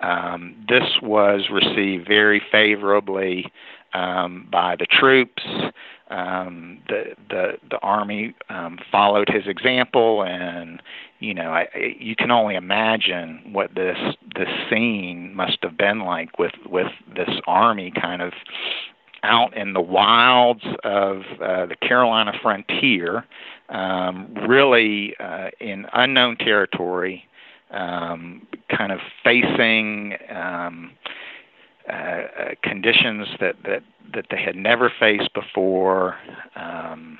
Um, 0.00 0.54
this 0.68 0.84
was 1.02 1.48
received 1.50 2.06
very 2.06 2.40
favorably 2.52 3.50
um, 3.94 4.48
by 4.50 4.76
the 4.76 4.86
troops. 4.86 5.42
Um, 6.10 6.80
the 6.88 7.14
the 7.30 7.52
the 7.70 7.78
army 7.78 8.34
um, 8.50 8.78
followed 8.92 9.28
his 9.28 9.46
example, 9.46 10.22
and 10.22 10.82
you 11.18 11.32
know 11.32 11.50
I, 11.50 11.66
I, 11.74 11.96
you 11.98 12.14
can 12.14 12.30
only 12.30 12.56
imagine 12.56 13.40
what 13.52 13.74
this 13.74 13.96
this 14.36 14.48
scene 14.68 15.34
must 15.34 15.58
have 15.62 15.78
been 15.78 16.00
like 16.00 16.38
with 16.38 16.52
with 16.66 16.92
this 17.16 17.30
army 17.46 17.90
kind 17.98 18.20
of 18.20 18.32
out 19.24 19.56
in 19.56 19.72
the 19.72 19.80
wilds 19.80 20.64
of 20.84 21.22
uh, 21.42 21.66
the 21.66 21.76
Carolina 21.80 22.32
frontier, 22.42 23.24
um, 23.70 24.32
really 24.46 25.16
uh, 25.18 25.48
in 25.60 25.86
unknown 25.92 26.36
territory, 26.36 27.24
um, 27.70 28.46
kind 28.68 28.92
of 28.92 29.00
facing 29.24 30.14
um, 30.30 30.92
uh, 31.88 31.92
uh, 31.92 32.54
conditions 32.62 33.26
that, 33.40 33.56
that, 33.64 33.82
that 34.14 34.26
they 34.30 34.40
had 34.40 34.56
never 34.56 34.92
faced 35.00 35.32
before, 35.34 36.16
um, 36.56 37.18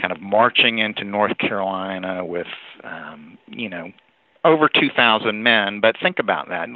kind 0.00 0.12
of 0.12 0.20
marching 0.20 0.78
into 0.78 1.04
North 1.04 1.36
Carolina 1.38 2.24
with, 2.24 2.46
um, 2.84 3.36
you 3.48 3.68
know, 3.68 3.90
over 4.44 4.68
2,000 4.68 5.42
men. 5.42 5.80
But 5.80 5.96
think 6.00 6.18
about 6.18 6.48
that 6.48 6.68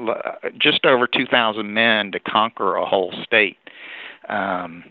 just 0.59 0.85
over 0.85 1.07
2,000 1.07 1.73
men 1.73 2.13
to 2.13 2.21
conquer 2.21 2.77
a 2.77 2.85
whole 2.85 3.15
state. 3.25 3.57
Um, 4.29 4.85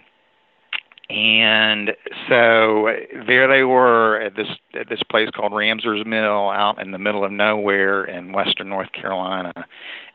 and 1.12 1.92
so 2.30 2.88
there 3.28 3.48
they 3.48 3.64
were 3.64 4.22
at 4.22 4.36
this 4.36 4.48
at 4.80 4.88
this 4.88 5.04
place 5.10 5.30
called 5.36 5.54
Ramseur's 5.54 6.06
Mill 6.06 6.50
out 6.50 6.82
in 6.82 6.92
the 6.92 6.98
middle 6.98 7.26
of 7.26 7.32
nowhere 7.32 8.06
in 8.06 8.32
western 8.32 8.70
North 8.70 8.92
Carolina, 8.94 9.54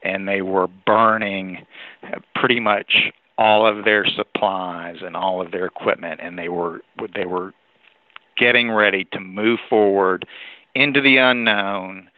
and 0.02 0.26
they 0.26 0.40
were 0.40 0.68
burning 0.86 1.66
pretty 2.34 2.60
much 2.60 3.12
all 3.36 3.66
of 3.66 3.84
their 3.84 4.06
supplies 4.06 4.96
and 5.02 5.16
all 5.16 5.42
of 5.42 5.52
their 5.52 5.66
equipment, 5.66 6.20
and 6.22 6.38
they 6.38 6.48
were 6.48 6.80
they 7.14 7.26
were 7.26 7.52
getting 8.38 8.70
ready 8.70 9.04
to 9.12 9.20
move 9.20 9.58
forward 9.68 10.26
into 10.74 11.02
the 11.02 11.18
unknown 11.18 12.08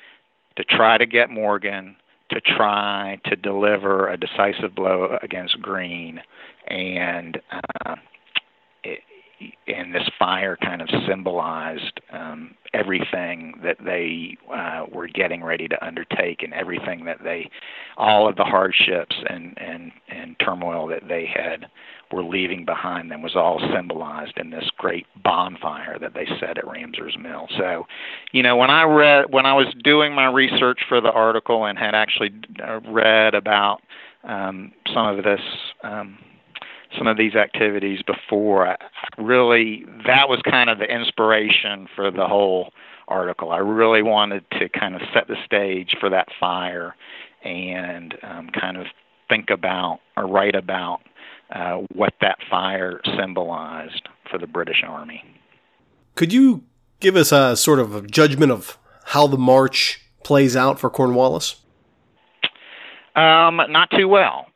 to 0.56 0.64
try 0.64 0.98
to 0.98 1.06
get 1.06 1.30
Morgan 1.30 1.96
to 2.30 2.40
try 2.40 3.18
to 3.24 3.34
deliver 3.36 4.08
a 4.08 4.16
decisive 4.16 4.74
blow 4.74 5.18
against 5.22 5.60
Greene 5.62 6.20
and 6.68 7.40
uh, 7.50 7.96
it, 8.84 9.00
and 9.66 9.94
this 9.94 10.08
fire 10.18 10.56
kind 10.56 10.82
of 10.82 10.88
symbolized 11.08 12.00
um, 12.12 12.54
everything 12.74 13.54
that 13.62 13.76
they 13.84 14.36
uh, 14.52 14.84
were 14.92 15.06
getting 15.06 15.44
ready 15.44 15.68
to 15.68 15.84
undertake, 15.84 16.42
and 16.42 16.52
everything 16.52 17.04
that 17.04 17.18
they, 17.22 17.48
all 17.96 18.28
of 18.28 18.36
the 18.36 18.44
hardships 18.44 19.16
and 19.28 19.56
and 19.58 19.92
and 20.08 20.36
turmoil 20.40 20.86
that 20.88 21.02
they 21.08 21.26
had 21.26 21.66
were 22.10 22.24
leaving 22.24 22.64
behind 22.64 23.10
them 23.10 23.22
was 23.22 23.36
all 23.36 23.60
symbolized 23.74 24.32
in 24.38 24.50
this 24.50 24.64
great 24.78 25.06
bonfire 25.22 25.98
that 26.00 26.14
they 26.14 26.26
set 26.40 26.56
at 26.56 26.66
Ramseur's 26.66 27.16
Mill. 27.20 27.46
So, 27.58 27.84
you 28.32 28.42
know, 28.42 28.56
when 28.56 28.70
I 28.70 28.84
read 28.84 29.26
when 29.30 29.46
I 29.46 29.54
was 29.54 29.66
doing 29.84 30.14
my 30.14 30.26
research 30.26 30.80
for 30.88 31.00
the 31.00 31.12
article 31.12 31.66
and 31.66 31.78
had 31.78 31.94
actually 31.94 32.32
uh, 32.66 32.80
read 32.80 33.34
about 33.34 33.80
um, 34.24 34.72
some 34.92 35.06
of 35.06 35.22
this. 35.24 35.40
Um, 35.82 36.18
some 36.96 37.06
of 37.06 37.16
these 37.16 37.34
activities 37.34 38.00
before. 38.06 38.68
I, 38.68 38.76
really, 39.18 39.84
that 40.06 40.28
was 40.28 40.40
kind 40.48 40.70
of 40.70 40.78
the 40.78 40.86
inspiration 40.86 41.88
for 41.94 42.10
the 42.10 42.26
whole 42.26 42.72
article. 43.08 43.50
I 43.50 43.58
really 43.58 44.02
wanted 44.02 44.44
to 44.52 44.68
kind 44.68 44.94
of 44.94 45.02
set 45.12 45.28
the 45.28 45.36
stage 45.44 45.96
for 46.00 46.10
that 46.10 46.28
fire 46.38 46.94
and 47.44 48.14
um, 48.22 48.50
kind 48.58 48.76
of 48.76 48.86
think 49.28 49.50
about 49.50 50.00
or 50.16 50.26
write 50.26 50.54
about 50.54 51.00
uh, 51.50 51.78
what 51.94 52.14
that 52.20 52.38
fire 52.50 53.00
symbolized 53.18 54.08
for 54.30 54.38
the 54.38 54.46
British 54.46 54.82
Army. 54.86 55.24
Could 56.14 56.32
you 56.32 56.64
give 57.00 57.16
us 57.16 57.32
a 57.32 57.56
sort 57.56 57.78
of 57.78 57.94
a 57.94 58.02
judgment 58.02 58.52
of 58.52 58.78
how 59.06 59.26
the 59.26 59.38
march 59.38 60.02
plays 60.24 60.56
out 60.56 60.78
for 60.78 60.90
Cornwallis? 60.90 61.56
Um, 63.16 63.60
not 63.70 63.90
too 63.90 64.06
well. 64.06 64.46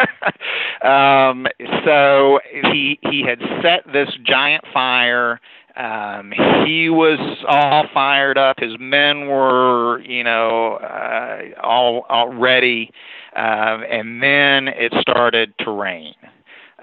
um, 0.86 1.46
so 1.84 2.40
he 2.70 2.98
he 3.02 3.22
had 3.26 3.40
set 3.62 3.90
this 3.92 4.08
giant 4.24 4.64
fire. 4.72 5.40
Um, 5.76 6.32
he 6.66 6.90
was 6.90 7.18
all 7.48 7.84
fired 7.94 8.36
up. 8.36 8.58
His 8.58 8.72
men 8.78 9.28
were, 9.28 10.00
you 10.00 10.24
know, 10.24 10.74
uh, 10.74 11.42
all 11.62 12.06
all 12.08 12.32
ready, 12.32 12.90
um, 13.36 13.84
and 13.90 14.22
then 14.22 14.68
it 14.68 14.92
started 15.00 15.54
to 15.60 15.70
rain. 15.70 16.14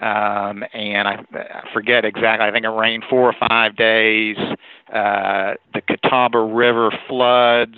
Um, 0.01 0.63
and 0.73 1.07
I, 1.07 1.25
I 1.33 1.73
forget 1.73 2.05
exactly. 2.05 2.47
I 2.47 2.51
think 2.51 2.65
it 2.65 2.69
rained 2.69 3.03
four 3.09 3.31
or 3.31 3.47
five 3.49 3.75
days. 3.75 4.37
Uh, 4.93 5.55
the 5.73 5.81
Catawba 5.87 6.39
River 6.39 6.91
floods. 7.07 7.77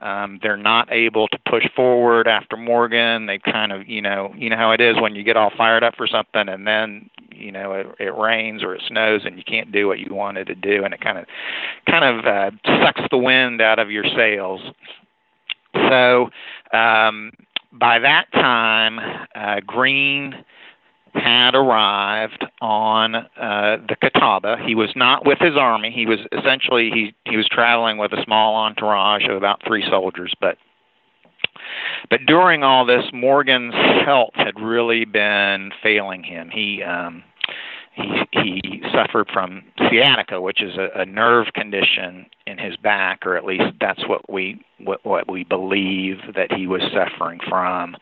Um, 0.00 0.38
they're 0.42 0.56
not 0.56 0.90
able 0.90 1.28
to 1.28 1.38
push 1.48 1.66
forward 1.76 2.26
after 2.26 2.56
Morgan. 2.56 3.26
They 3.26 3.38
kind 3.38 3.70
of, 3.70 3.86
you 3.86 4.00
know, 4.00 4.32
you 4.36 4.48
know 4.48 4.56
how 4.56 4.72
it 4.72 4.80
is 4.80 4.96
when 4.98 5.14
you 5.14 5.22
get 5.22 5.36
all 5.36 5.50
fired 5.56 5.84
up 5.84 5.94
for 5.96 6.06
something 6.06 6.48
and 6.48 6.66
then, 6.66 7.10
you 7.30 7.52
know, 7.52 7.72
it, 7.72 7.86
it 7.98 8.16
rains 8.16 8.62
or 8.62 8.74
it 8.74 8.82
snows 8.88 9.22
and 9.24 9.36
you 9.36 9.44
can't 9.44 9.70
do 9.72 9.86
what 9.86 9.98
you 9.98 10.14
wanted 10.14 10.46
to 10.46 10.54
do, 10.54 10.84
and 10.84 10.94
it 10.94 11.00
kind 11.00 11.18
of, 11.18 11.26
kind 11.86 12.04
of 12.04 12.24
uh, 12.24 12.50
sucks 12.82 13.02
the 13.10 13.18
wind 13.18 13.60
out 13.60 13.78
of 13.78 13.90
your 13.90 14.04
sails. 14.16 14.60
So 15.74 16.30
um, 16.72 17.32
by 17.72 17.98
that 17.98 18.32
time, 18.32 18.98
uh, 19.34 19.60
Greene 19.66 20.44
had 21.14 21.54
arrived 21.54 22.46
on 22.60 23.14
uh, 23.14 23.76
the 23.88 23.96
Catawba. 24.00 24.58
He 24.64 24.74
was 24.74 24.90
not 24.94 25.26
with 25.26 25.38
his 25.38 25.56
army. 25.56 25.90
He 25.90 26.06
was 26.06 26.20
essentially 26.32 26.90
he 26.90 27.14
he 27.24 27.36
was 27.36 27.48
traveling 27.48 27.98
with 27.98 28.12
a 28.12 28.22
small 28.24 28.56
entourage 28.56 29.24
of 29.28 29.36
about 29.36 29.60
three 29.66 29.84
soldiers. 29.88 30.32
But 30.40 30.56
but 32.08 32.26
during 32.26 32.62
all 32.62 32.84
this, 32.84 33.04
Morgan's 33.12 33.74
health 34.04 34.34
had 34.34 34.60
really 34.60 35.04
been 35.04 35.72
failing 35.82 36.22
him. 36.22 36.50
He 36.50 36.82
um, 36.82 37.22
he 37.92 38.22
he 38.32 38.82
suffered 38.92 39.28
from 39.32 39.62
sciatica, 39.78 40.40
which 40.40 40.62
is 40.62 40.76
a, 40.76 41.00
a 41.00 41.04
nerve 41.04 41.48
condition 41.54 42.26
in 42.46 42.58
his 42.58 42.76
back, 42.76 43.26
or 43.26 43.36
at 43.36 43.44
least 43.44 43.74
that's 43.80 44.06
what 44.08 44.30
we 44.30 44.60
what, 44.84 45.04
what 45.04 45.30
we 45.30 45.44
believe 45.44 46.18
that 46.34 46.52
he 46.52 46.66
was 46.66 46.82
suffering 46.92 47.40
from, 47.48 47.96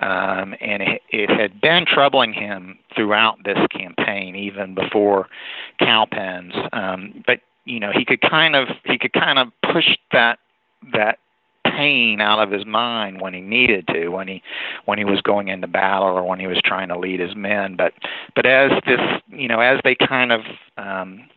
um, 0.00 0.54
and 0.60 0.82
it, 0.82 1.02
it 1.10 1.30
had 1.30 1.60
been 1.60 1.84
troubling 1.86 2.32
him 2.32 2.78
throughout 2.94 3.38
this 3.44 3.58
campaign, 3.70 4.36
even 4.36 4.74
before 4.74 5.28
Cowpens. 5.78 6.54
Um, 6.72 7.22
but 7.26 7.40
you 7.64 7.80
know 7.80 7.92
he 7.92 8.04
could 8.04 8.20
kind 8.20 8.54
of 8.54 8.68
he 8.84 8.98
could 8.98 9.12
kind 9.12 9.38
of 9.38 9.48
push 9.72 9.96
that 10.12 10.38
that 10.92 11.18
pain 11.64 12.20
out 12.20 12.40
of 12.40 12.50
his 12.50 12.66
mind 12.66 13.20
when 13.20 13.34
he 13.34 13.40
needed 13.40 13.86
to, 13.88 14.08
when 14.08 14.28
he 14.28 14.42
when 14.84 14.98
he 14.98 15.04
was 15.04 15.20
going 15.22 15.48
into 15.48 15.66
battle 15.66 16.08
or 16.08 16.22
when 16.22 16.38
he 16.38 16.46
was 16.46 16.60
trying 16.64 16.88
to 16.88 16.98
lead 16.98 17.20
his 17.20 17.34
men. 17.34 17.76
But 17.76 17.92
but 18.34 18.46
as 18.46 18.70
this 18.86 19.00
you 19.28 19.48
know 19.48 19.60
as 19.60 19.80
they 19.84 19.94
kind 19.94 20.32
of 20.32 20.42
um, 20.76 21.28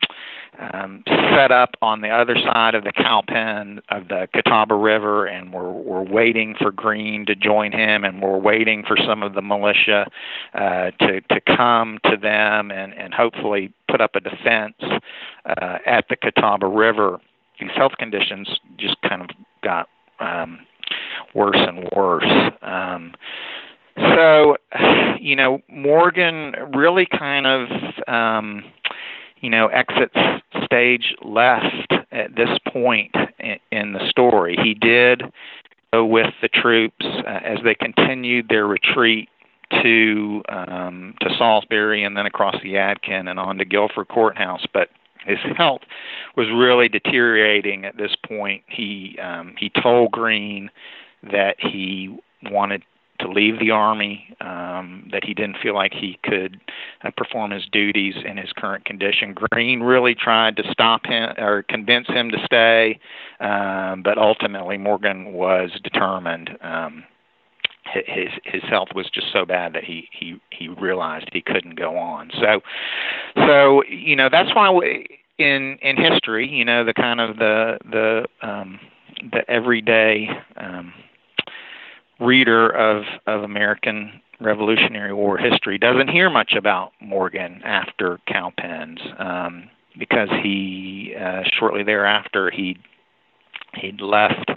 um, 0.58 1.02
set 1.06 1.50
up 1.52 1.70
on 1.82 2.00
the 2.00 2.08
other 2.08 2.34
side 2.36 2.74
of 2.74 2.84
the 2.84 2.92
Cowpen 2.92 3.80
of 3.90 4.08
the 4.08 4.28
Catawba 4.34 4.74
River, 4.74 5.26
and 5.26 5.52
we're 5.52 5.70
we're 5.70 6.02
waiting 6.02 6.54
for 6.60 6.70
Greene 6.70 7.26
to 7.26 7.34
join 7.34 7.72
him, 7.72 8.04
and 8.04 8.22
we're 8.22 8.38
waiting 8.38 8.84
for 8.86 8.96
some 8.96 9.22
of 9.22 9.34
the 9.34 9.42
militia 9.42 10.06
uh, 10.54 10.90
to 11.00 11.20
to 11.20 11.40
come 11.46 11.98
to 12.04 12.16
them 12.16 12.70
and 12.70 12.92
and 12.94 13.14
hopefully 13.14 13.72
put 13.88 14.00
up 14.00 14.16
a 14.16 14.20
defense 14.20 14.74
uh, 14.82 15.78
at 15.86 16.06
the 16.08 16.16
Catawba 16.16 16.66
River. 16.66 17.18
These 17.60 17.70
health 17.76 17.92
conditions 17.98 18.48
just 18.76 18.96
kind 19.02 19.22
of 19.22 19.28
got 19.62 19.88
um, 20.20 20.60
worse 21.34 21.56
and 21.58 21.88
worse. 21.94 22.52
Um, 22.62 23.14
so, 23.96 24.56
you 25.20 25.34
know, 25.34 25.60
Morgan 25.68 26.54
really 26.74 27.06
kind 27.06 27.46
of, 27.46 27.68
um, 28.06 28.64
you 29.40 29.50
know, 29.50 29.68
exits 29.68 30.16
stage 30.64 31.14
left 31.22 31.92
at 32.12 32.34
this 32.36 32.58
point 32.72 33.14
in, 33.70 33.92
the 33.92 34.08
story. 34.08 34.56
He 34.62 34.74
did 34.74 35.22
go 35.92 36.04
with 36.04 36.32
the 36.42 36.48
troops 36.48 37.04
uh, 37.04 37.40
as 37.44 37.58
they 37.64 37.74
continued 37.74 38.48
their 38.48 38.66
retreat 38.66 39.28
to 39.82 40.42
um, 40.48 41.14
to 41.20 41.28
Salisbury 41.36 42.04
and 42.04 42.16
then 42.16 42.26
across 42.26 42.56
the 42.62 42.74
Yadkin 42.74 43.28
and 43.28 43.38
on 43.38 43.58
to 43.58 43.64
Guilford 43.64 44.08
Courthouse. 44.08 44.64
But 44.72 44.88
his 45.26 45.38
health 45.56 45.82
was 46.36 46.48
really 46.48 46.88
deteriorating 46.88 47.84
at 47.84 47.96
this 47.96 48.14
point. 48.26 48.62
He 48.66 49.18
um, 49.22 49.54
he 49.58 49.70
told 49.82 50.12
Greene 50.12 50.70
that 51.30 51.56
he 51.58 52.16
wanted 52.44 52.82
to 53.20 53.28
leave 53.28 53.58
the 53.58 53.70
army, 53.70 54.34
um, 54.40 55.08
that 55.12 55.24
he 55.24 55.34
didn't 55.34 55.58
feel 55.62 55.74
like 55.74 55.92
he 55.92 56.18
could 56.22 56.60
uh, 57.02 57.10
perform 57.16 57.50
his 57.50 57.66
duties 57.70 58.14
in 58.24 58.36
his 58.36 58.52
current 58.56 58.84
condition. 58.84 59.34
Greene 59.34 59.80
really 59.80 60.14
tried 60.14 60.56
to 60.56 60.62
stop 60.70 61.06
him 61.06 61.30
or 61.38 61.62
convince 61.64 62.06
him 62.08 62.30
to 62.30 62.38
stay, 62.44 62.98
um, 63.40 64.02
but 64.02 64.18
ultimately 64.18 64.78
Morgan 64.78 65.32
was 65.32 65.70
determined. 65.82 66.50
Um, 66.60 67.04
his 67.92 68.28
his 68.44 68.62
health 68.64 68.88
was 68.94 69.08
just 69.10 69.32
so 69.32 69.44
bad 69.44 69.72
that 69.72 69.84
he 69.84 70.08
he 70.12 70.40
he 70.50 70.68
realized 70.68 71.28
he 71.32 71.40
couldn't 71.40 71.76
go 71.76 71.96
on. 71.96 72.30
So 72.38 72.60
so 73.46 73.82
you 73.84 74.14
know 74.14 74.28
that's 74.30 74.54
why 74.54 74.70
we, 74.70 75.06
in 75.38 75.78
in 75.82 75.96
history, 75.96 76.48
you 76.48 76.64
know 76.64 76.84
the 76.84 76.94
kind 76.94 77.20
of 77.20 77.36
the 77.38 77.78
the 77.90 78.26
um, 78.46 78.78
the 79.32 79.48
everyday 79.50 80.28
um, 80.56 80.92
reader 82.20 82.70
of 82.70 83.04
of 83.26 83.42
American 83.42 84.20
Revolutionary 84.40 85.12
War 85.12 85.36
history 85.36 85.78
doesn't 85.78 86.08
hear 86.08 86.30
much 86.30 86.52
about 86.56 86.92
Morgan 87.00 87.60
after 87.64 88.18
Cowpens 88.26 89.00
um, 89.18 89.68
because 89.98 90.28
he 90.42 91.14
uh, 91.20 91.42
shortly 91.58 91.82
thereafter 91.82 92.50
he 92.50 92.78
he'd 93.74 94.00
left 94.00 94.50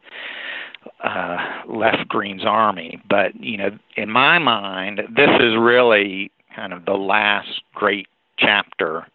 uh, 1.03 1.37
left 1.67 2.07
Greene's 2.07 2.45
army. 2.45 3.01
But 3.09 3.35
you 3.39 3.57
know, 3.57 3.69
in 3.95 4.09
my 4.09 4.39
mind, 4.39 5.01
this 5.15 5.29
is 5.39 5.55
really 5.57 6.31
kind 6.55 6.73
of 6.73 6.85
the 6.85 6.93
last 6.93 7.61
great 7.73 8.07
chapter 8.37 9.07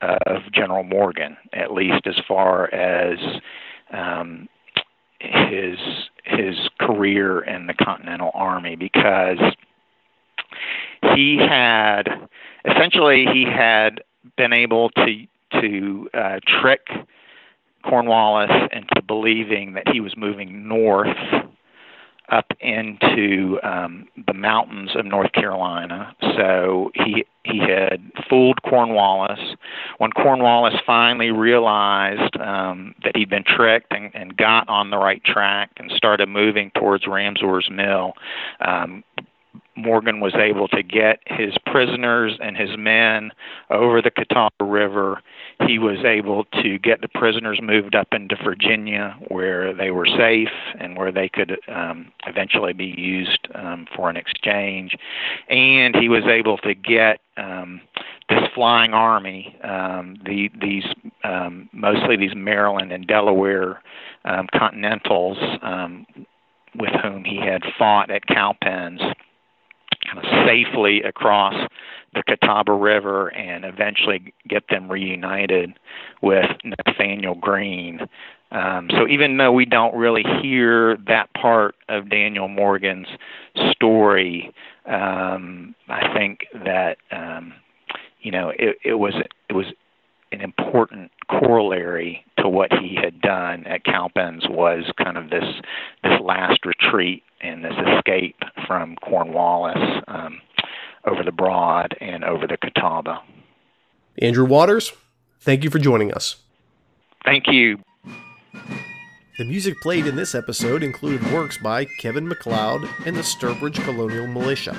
of 0.00 0.50
General 0.52 0.82
Morgan, 0.82 1.36
at 1.52 1.72
least 1.72 2.06
as 2.06 2.14
far 2.26 2.72
as 2.72 3.18
um, 3.92 4.48
his 5.20 5.78
his 6.24 6.56
career 6.80 7.40
in 7.40 7.66
the 7.66 7.74
Continental 7.74 8.30
Army, 8.34 8.76
because 8.76 9.38
he 11.14 11.36
had 11.36 12.08
essentially 12.64 13.26
he 13.32 13.44
had 13.44 14.02
been 14.36 14.52
able 14.52 14.90
to 14.90 15.26
to 15.60 16.08
uh, 16.14 16.38
trick 16.46 16.88
Cornwallis 17.84 18.50
into 18.72 19.02
believing 19.06 19.72
that 19.74 19.88
he 19.88 20.00
was 20.00 20.16
moving 20.16 20.68
north 20.68 21.16
up 22.30 22.52
into 22.60 23.58
um, 23.62 24.06
the 24.26 24.34
mountains 24.34 24.90
of 24.94 25.04
North 25.04 25.32
Carolina. 25.32 26.14
So 26.36 26.90
he 26.94 27.24
he 27.44 27.58
had 27.58 28.02
fooled 28.28 28.62
Cornwallis. 28.62 29.56
When 29.98 30.12
Cornwallis 30.12 30.74
finally 30.86 31.30
realized 31.30 32.36
um, 32.38 32.94
that 33.02 33.16
he'd 33.16 33.30
been 33.30 33.44
tricked 33.44 33.92
and, 33.92 34.10
and 34.14 34.36
got 34.36 34.68
on 34.68 34.90
the 34.90 34.98
right 34.98 35.22
track 35.24 35.70
and 35.78 35.90
started 35.90 36.28
moving 36.28 36.70
towards 36.74 37.06
Ramseur's 37.06 37.68
Mill, 37.70 38.12
um, 38.60 39.02
Morgan 39.82 40.20
was 40.20 40.34
able 40.34 40.68
to 40.68 40.82
get 40.82 41.20
his 41.26 41.54
prisoners 41.66 42.38
and 42.42 42.56
his 42.56 42.70
men 42.76 43.32
over 43.70 44.00
the 44.02 44.10
Catawba 44.10 44.64
River. 44.64 45.22
He 45.66 45.78
was 45.78 45.98
able 46.04 46.44
to 46.62 46.78
get 46.78 47.00
the 47.00 47.08
prisoners 47.08 47.60
moved 47.62 47.94
up 47.94 48.08
into 48.12 48.36
Virginia 48.42 49.16
where 49.28 49.74
they 49.74 49.90
were 49.90 50.06
safe 50.06 50.48
and 50.78 50.96
where 50.96 51.12
they 51.12 51.28
could 51.28 51.58
um, 51.68 52.12
eventually 52.26 52.72
be 52.72 52.94
used 52.96 53.48
um, 53.54 53.86
for 53.94 54.08
an 54.10 54.16
exchange. 54.16 54.96
And 55.48 55.94
he 55.94 56.08
was 56.08 56.24
able 56.24 56.58
to 56.58 56.74
get 56.74 57.20
um, 57.36 57.80
this 58.28 58.42
flying 58.54 58.92
army, 58.92 59.56
um, 59.64 60.18
the, 60.24 60.50
these 60.60 60.84
um, 61.24 61.68
mostly 61.72 62.16
these 62.16 62.34
Maryland 62.34 62.92
and 62.92 63.06
Delaware 63.06 63.82
um, 64.24 64.46
Continentals 64.52 65.38
um, 65.62 66.06
with 66.74 66.92
whom 67.02 67.24
he 67.24 67.36
had 67.36 67.62
fought 67.78 68.10
at 68.10 68.26
Cowpens 68.26 69.00
kind 70.10 70.24
of 70.24 70.46
safely 70.46 71.02
across 71.02 71.54
the 72.14 72.22
Catawba 72.26 72.72
River 72.72 73.28
and 73.28 73.64
eventually 73.64 74.32
get 74.48 74.64
them 74.68 74.90
reunited 74.90 75.78
with 76.22 76.46
Nathaniel 76.64 77.34
Greene. 77.34 78.00
Um, 78.52 78.88
so 78.90 79.06
even 79.06 79.36
though 79.36 79.52
we 79.52 79.64
don't 79.64 79.94
really 79.94 80.24
hear 80.42 80.96
that 81.06 81.32
part 81.34 81.76
of 81.88 82.10
Daniel 82.10 82.48
Morgan's 82.48 83.06
story, 83.70 84.52
um, 84.86 85.74
I 85.88 86.12
think 86.12 86.46
that 86.64 86.96
um, 87.12 87.52
you 88.20 88.32
know 88.32 88.50
it, 88.58 88.78
it 88.84 88.94
was 88.94 89.14
it 89.48 89.52
was 89.52 89.66
an 90.32 90.40
important 90.40 91.10
corollary 91.28 92.24
to 92.38 92.48
what 92.48 92.72
he 92.72 92.96
had 93.02 93.20
done 93.20 93.66
at 93.66 93.84
Cowpens 93.84 94.48
was 94.48 94.84
kind 95.02 95.16
of 95.16 95.30
this 95.30 95.44
this 96.02 96.20
last 96.22 96.64
retreat 96.64 97.22
and 97.40 97.64
this 97.64 97.74
escape 97.96 98.36
from 98.66 98.96
Cornwallis 98.96 100.02
um, 100.08 100.40
over 101.06 101.22
the 101.22 101.32
Broad 101.32 101.96
and 102.00 102.24
over 102.24 102.46
the 102.46 102.56
Catawba. 102.56 103.22
Andrew 104.18 104.44
Waters, 104.44 104.92
thank 105.40 105.64
you 105.64 105.70
for 105.70 105.78
joining 105.78 106.12
us. 106.12 106.36
Thank 107.24 107.44
you. 107.48 107.78
The 109.38 109.46
music 109.46 109.80
played 109.80 110.06
in 110.06 110.16
this 110.16 110.34
episode 110.34 110.82
included 110.82 111.32
works 111.32 111.56
by 111.56 111.86
Kevin 111.98 112.28
MacLeod 112.28 112.86
and 113.06 113.16
the 113.16 113.22
Sturbridge 113.22 113.82
Colonial 113.84 114.26
Militia. 114.26 114.78